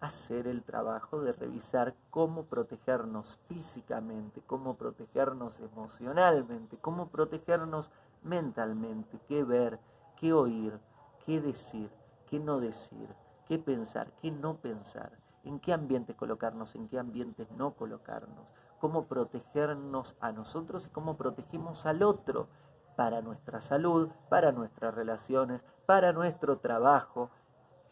hacer 0.00 0.46
el 0.46 0.62
trabajo 0.62 1.20
de 1.20 1.34
revisar 1.34 1.94
cómo 2.08 2.44
protegernos 2.44 3.38
físicamente, 3.46 4.40
cómo 4.46 4.76
protegernos 4.76 5.60
emocionalmente, 5.60 6.78
cómo 6.78 7.08
protegernos 7.08 7.90
mentalmente, 8.22 9.20
qué 9.28 9.44
ver, 9.44 9.78
qué 10.16 10.32
oír, 10.32 10.78
qué 11.26 11.42
decir, 11.42 11.90
qué 12.30 12.40
no 12.40 12.58
decir, 12.58 13.06
qué 13.46 13.58
pensar, 13.58 14.10
qué 14.22 14.30
no 14.30 14.56
pensar, 14.56 15.12
en 15.44 15.60
qué 15.60 15.74
ambientes 15.74 16.16
colocarnos, 16.16 16.74
en 16.74 16.88
qué 16.88 16.98
ambientes 16.98 17.50
no 17.50 17.72
colocarnos, 17.72 18.46
cómo 18.80 19.04
protegernos 19.04 20.16
a 20.20 20.32
nosotros 20.32 20.86
y 20.86 20.90
cómo 20.90 21.16
protegemos 21.16 21.86
al 21.86 22.02
otro 22.02 22.48
para 22.96 23.20
nuestra 23.20 23.60
salud, 23.60 24.08
para 24.28 24.52
nuestras 24.52 24.94
relaciones, 24.94 25.62
para 25.86 26.12
nuestro 26.12 26.58
trabajo 26.58 27.30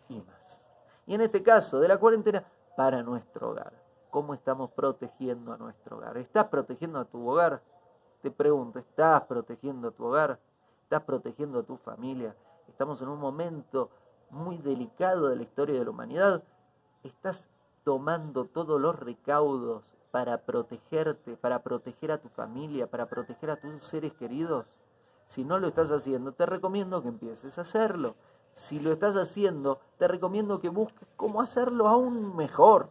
y 0.08 0.20
más. 0.20 0.64
Y 1.06 1.14
en 1.14 1.20
este 1.20 1.42
caso 1.42 1.78
de 1.78 1.88
la 1.88 1.98
cuarentena, 1.98 2.44
para 2.76 3.02
nuestro 3.02 3.50
hogar. 3.50 3.72
¿Cómo 4.10 4.34
estamos 4.34 4.70
protegiendo 4.70 5.52
a 5.52 5.58
nuestro 5.58 5.98
hogar? 5.98 6.16
¿Estás 6.16 6.46
protegiendo 6.46 6.98
a 6.98 7.04
tu 7.04 7.28
hogar? 7.28 7.60
Te 8.22 8.30
pregunto, 8.30 8.78
¿estás 8.78 9.22
protegiendo 9.24 9.88
a 9.88 9.90
tu 9.90 10.06
hogar? 10.06 10.38
¿Estás 10.84 11.02
protegiendo 11.02 11.60
a 11.60 11.62
tu 11.62 11.76
familia? 11.76 12.34
Estamos 12.68 13.02
en 13.02 13.08
un 13.08 13.18
momento 13.18 13.90
muy 14.30 14.58
delicado 14.58 15.28
de 15.28 15.36
la 15.36 15.42
historia 15.42 15.78
de 15.78 15.84
la 15.84 15.90
humanidad. 15.90 16.42
¿Estás 17.02 17.50
tomando 17.84 18.44
todos 18.46 18.80
los 18.80 18.98
recaudos 18.98 19.97
para 20.10 20.38
protegerte, 20.42 21.36
para 21.36 21.62
proteger 21.62 22.12
a 22.12 22.18
tu 22.18 22.28
familia, 22.28 22.86
para 22.86 23.06
proteger 23.06 23.50
a 23.50 23.56
tus 23.56 23.84
seres 23.84 24.12
queridos? 24.14 24.66
Si 25.26 25.44
no 25.44 25.58
lo 25.58 25.68
estás 25.68 25.90
haciendo, 25.90 26.32
te 26.32 26.46
recomiendo 26.46 27.02
que 27.02 27.08
empieces 27.08 27.58
a 27.58 27.62
hacerlo. 27.62 28.14
Si 28.54 28.80
lo 28.80 28.92
estás 28.92 29.14
haciendo, 29.16 29.78
te 29.98 30.08
recomiendo 30.08 30.60
que 30.60 30.68
busques 30.68 31.06
cómo 31.16 31.40
hacerlo 31.40 31.86
aún 31.86 32.34
mejor. 32.34 32.88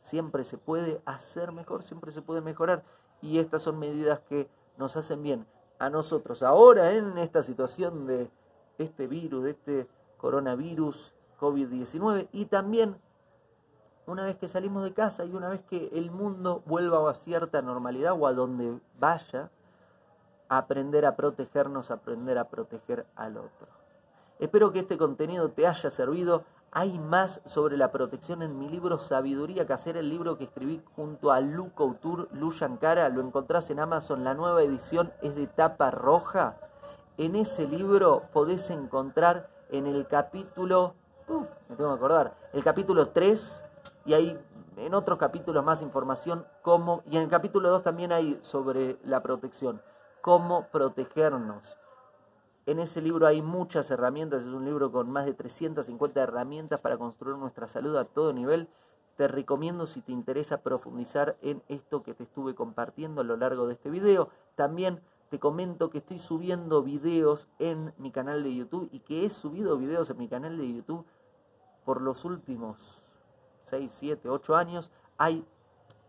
Siempre 0.00 0.44
se 0.44 0.56
puede 0.56 1.02
hacer 1.04 1.52
mejor, 1.52 1.82
siempre 1.82 2.12
se 2.12 2.22
puede 2.22 2.40
mejorar. 2.40 2.84
Y 3.20 3.38
estas 3.38 3.62
son 3.62 3.78
medidas 3.78 4.20
que 4.28 4.48
nos 4.78 4.96
hacen 4.96 5.22
bien 5.22 5.46
a 5.78 5.90
nosotros 5.90 6.42
ahora 6.42 6.92
en 6.92 7.18
esta 7.18 7.42
situación 7.42 8.06
de 8.06 8.30
este 8.78 9.06
virus, 9.06 9.44
de 9.44 9.50
este 9.50 9.86
coronavirus 10.16 11.12
COVID-19 11.40 12.28
y 12.32 12.46
también 12.46 12.96
una 14.06 14.24
vez 14.24 14.36
que 14.36 14.48
salimos 14.48 14.84
de 14.84 14.92
casa 14.92 15.24
y 15.24 15.34
una 15.34 15.48
vez 15.48 15.60
que 15.68 15.90
el 15.92 16.10
mundo 16.10 16.62
vuelva 16.64 17.10
a 17.10 17.14
cierta 17.14 17.60
normalidad 17.60 18.14
o 18.18 18.26
a 18.26 18.32
donde 18.32 18.78
vaya, 18.98 19.50
aprender 20.48 21.04
a 21.04 21.16
protegernos, 21.16 21.90
aprender 21.90 22.38
a 22.38 22.44
proteger 22.44 23.04
al 23.16 23.36
otro. 23.36 23.66
Espero 24.38 24.72
que 24.72 24.80
este 24.80 24.96
contenido 24.96 25.50
te 25.50 25.66
haya 25.66 25.90
servido. 25.90 26.44
Hay 26.70 26.98
más 26.98 27.40
sobre 27.46 27.76
la 27.76 27.90
protección 27.90 28.42
en 28.42 28.58
mi 28.58 28.68
libro 28.68 28.98
Sabiduría 28.98 29.66
Casera, 29.66 29.98
el 29.98 30.10
libro 30.10 30.38
que 30.38 30.44
escribí 30.44 30.82
junto 30.94 31.32
a 31.32 31.40
Lu 31.40 31.72
Couture, 31.72 32.26
Lu 32.32 32.52
Shankara. 32.52 33.08
Lo 33.08 33.22
encontrás 33.22 33.70
en 33.70 33.80
Amazon, 33.80 34.24
la 34.24 34.34
nueva 34.34 34.62
edición 34.62 35.12
es 35.22 35.34
de 35.34 35.46
tapa 35.46 35.90
roja. 35.90 36.58
En 37.16 37.34
ese 37.34 37.66
libro 37.66 38.24
podés 38.32 38.70
encontrar 38.70 39.48
en 39.70 39.86
el 39.86 40.06
capítulo, 40.06 40.94
me 41.68 41.76
tengo 41.76 41.90
que 41.90 41.96
acordar, 41.96 42.34
el 42.52 42.62
capítulo 42.62 43.08
3 43.08 43.62
y 44.06 44.14
hay 44.14 44.38
en 44.76 44.94
otros 44.94 45.18
capítulos 45.18 45.64
más 45.64 45.82
información 45.82 46.46
cómo, 46.62 47.02
y 47.10 47.16
en 47.16 47.24
el 47.24 47.28
capítulo 47.28 47.70
2 47.70 47.82
también 47.82 48.12
hay 48.12 48.38
sobre 48.42 48.98
la 49.04 49.22
protección, 49.22 49.82
cómo 50.20 50.68
protegernos. 50.70 51.78
En 52.66 52.78
ese 52.78 53.00
libro 53.00 53.26
hay 53.26 53.42
muchas 53.42 53.90
herramientas, 53.90 54.42
es 54.42 54.48
un 54.48 54.64
libro 54.64 54.90
con 54.90 55.10
más 55.10 55.24
de 55.24 55.34
350 55.34 56.20
herramientas 56.20 56.80
para 56.80 56.98
construir 56.98 57.36
nuestra 57.36 57.68
salud 57.68 57.96
a 57.96 58.04
todo 58.04 58.32
nivel. 58.32 58.68
Te 59.16 59.28
recomiendo 59.28 59.86
si 59.86 60.02
te 60.02 60.12
interesa 60.12 60.58
profundizar 60.58 61.36
en 61.42 61.62
esto 61.68 62.02
que 62.02 62.12
te 62.12 62.24
estuve 62.24 62.54
compartiendo 62.54 63.20
a 63.20 63.24
lo 63.24 63.36
largo 63.36 63.66
de 63.66 63.74
este 63.74 63.88
video. 63.88 64.30
También 64.56 65.00
te 65.30 65.38
comento 65.38 65.90
que 65.90 65.98
estoy 65.98 66.18
subiendo 66.18 66.82
videos 66.82 67.48
en 67.58 67.94
mi 67.98 68.10
canal 68.10 68.42
de 68.42 68.54
YouTube 68.54 68.88
y 68.92 69.00
que 69.00 69.24
he 69.24 69.30
subido 69.30 69.78
videos 69.78 70.10
en 70.10 70.18
mi 70.18 70.28
canal 70.28 70.58
de 70.58 70.72
YouTube 70.74 71.06
por 71.84 72.02
los 72.02 72.24
últimos 72.24 73.05
6, 73.66 73.92
7, 73.94 74.28
8 74.28 74.56
años. 74.56 74.90
Hay 75.18 75.44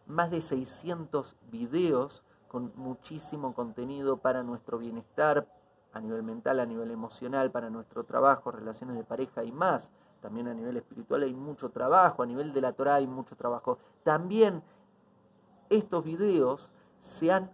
más 0.06 0.32
de 0.32 0.42
600 0.42 1.36
videos 1.52 2.24
con 2.48 2.72
muchísimo 2.76 3.54
contenido 3.54 4.18
para 4.18 4.44
nuestro 4.44 4.78
bienestar 4.78 5.48
a 5.94 6.00
nivel 6.00 6.24
mental, 6.24 6.60
a 6.60 6.66
nivel 6.66 6.92
emocional, 6.92 7.52
para 7.52 7.70
nuestro 7.70 8.04
trabajo, 8.04 8.52
relaciones 8.52 8.96
de 8.96 9.04
pareja 9.04 9.44
y 9.44 9.52
más. 9.52 9.90
También 10.22 10.48
a 10.48 10.54
nivel 10.54 10.78
espiritual 10.78 11.24
hay 11.24 11.34
mucho 11.34 11.70
trabajo, 11.70 12.24
a 12.24 12.26
nivel 12.26 12.54
de 12.54 12.62
la 12.62 12.74
Torah 12.74 12.96
hay 12.96 13.08
mucho 13.08 13.36
trabajo. 13.36 13.80
También 14.04 14.64
estos 15.70 16.04
videos 16.04 16.70
se 17.02 17.32
han 17.32 17.52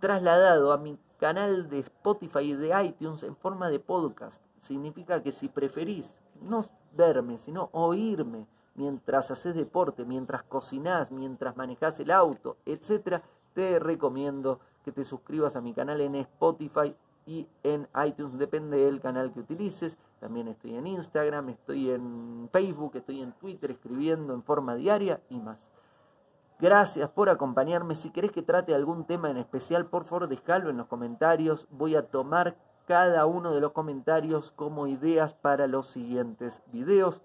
trasladado 0.00 0.72
a 0.72 0.78
mi 0.78 0.98
canal 1.18 1.68
de 1.68 1.80
Spotify 1.80 2.40
y 2.40 2.54
de 2.54 2.84
iTunes 2.84 3.22
en 3.22 3.36
forma 3.36 3.68
de 3.68 3.80
podcast. 3.80 4.42
Significa 4.60 5.22
que 5.22 5.32
si 5.32 5.48
preferís 5.48 6.12
no 6.40 6.66
verme, 6.96 7.38
sino 7.38 7.68
oírme 7.72 8.46
mientras 8.74 9.30
haces 9.30 9.54
deporte, 9.54 10.04
mientras 10.04 10.42
cocinás, 10.44 11.10
mientras 11.10 11.56
manejás 11.56 11.98
el 12.00 12.10
auto, 12.10 12.56
etc., 12.66 13.22
te 13.54 13.78
recomiendo 13.78 14.60
que 14.84 14.92
te 14.92 15.02
suscribas 15.02 15.56
a 15.56 15.60
mi 15.60 15.72
canal 15.72 16.00
en 16.00 16.14
Spotify 16.16 16.94
y 17.26 17.48
en 17.62 17.88
iTunes, 18.06 18.38
depende 18.38 18.76
del 18.76 19.00
canal 19.00 19.32
que 19.32 19.40
utilices. 19.40 19.96
También 20.20 20.48
estoy 20.48 20.76
en 20.76 20.86
Instagram, 20.86 21.48
estoy 21.48 21.90
en 21.90 22.48
Facebook, 22.52 22.92
estoy 22.94 23.22
en 23.22 23.32
Twitter 23.32 23.70
escribiendo 23.70 24.32
en 24.32 24.42
forma 24.42 24.74
diaria 24.76 25.20
y 25.28 25.38
más. 25.38 25.58
Gracias 26.58 27.10
por 27.10 27.28
acompañarme. 27.28 27.94
Si 27.94 28.10
querés 28.10 28.32
que 28.32 28.42
trate 28.42 28.74
algún 28.74 29.04
tema 29.04 29.30
en 29.30 29.36
especial, 29.36 29.86
por 29.86 30.04
favor 30.04 30.28
déjalo 30.28 30.70
en 30.70 30.78
los 30.78 30.86
comentarios. 30.86 31.66
Voy 31.70 31.96
a 31.96 32.06
tomar 32.06 32.56
cada 32.86 33.26
uno 33.26 33.52
de 33.54 33.60
los 33.60 33.72
comentarios 33.72 34.52
como 34.52 34.86
ideas 34.86 35.34
para 35.34 35.66
los 35.66 35.86
siguientes 35.88 36.62
videos. 36.72 37.20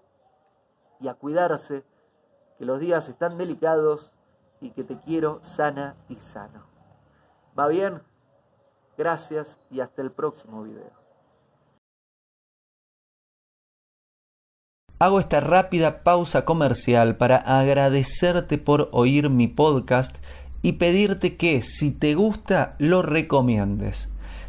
Y 1.00 1.08
a 1.08 1.14
cuidarse, 1.14 1.84
que 2.58 2.64
los 2.64 2.80
días 2.80 3.08
están 3.08 3.38
delicados 3.38 4.12
y 4.60 4.70
que 4.70 4.84
te 4.84 4.98
quiero 4.98 5.40
sana 5.42 5.96
y 6.08 6.16
sano. 6.16 6.64
¿Va 7.58 7.68
bien? 7.68 8.02
Gracias 8.96 9.58
y 9.70 9.80
hasta 9.80 10.02
el 10.02 10.12
próximo 10.12 10.62
video. 10.62 11.02
Hago 14.98 15.18
esta 15.18 15.40
rápida 15.40 16.04
pausa 16.04 16.44
comercial 16.44 17.16
para 17.16 17.38
agradecerte 17.38 18.58
por 18.58 18.88
oír 18.92 19.30
mi 19.30 19.48
podcast 19.48 20.24
y 20.62 20.74
pedirte 20.74 21.36
que 21.36 21.60
si 21.62 21.90
te 21.90 22.14
gusta 22.14 22.76
lo 22.78 23.02
recomiendes. 23.02 24.11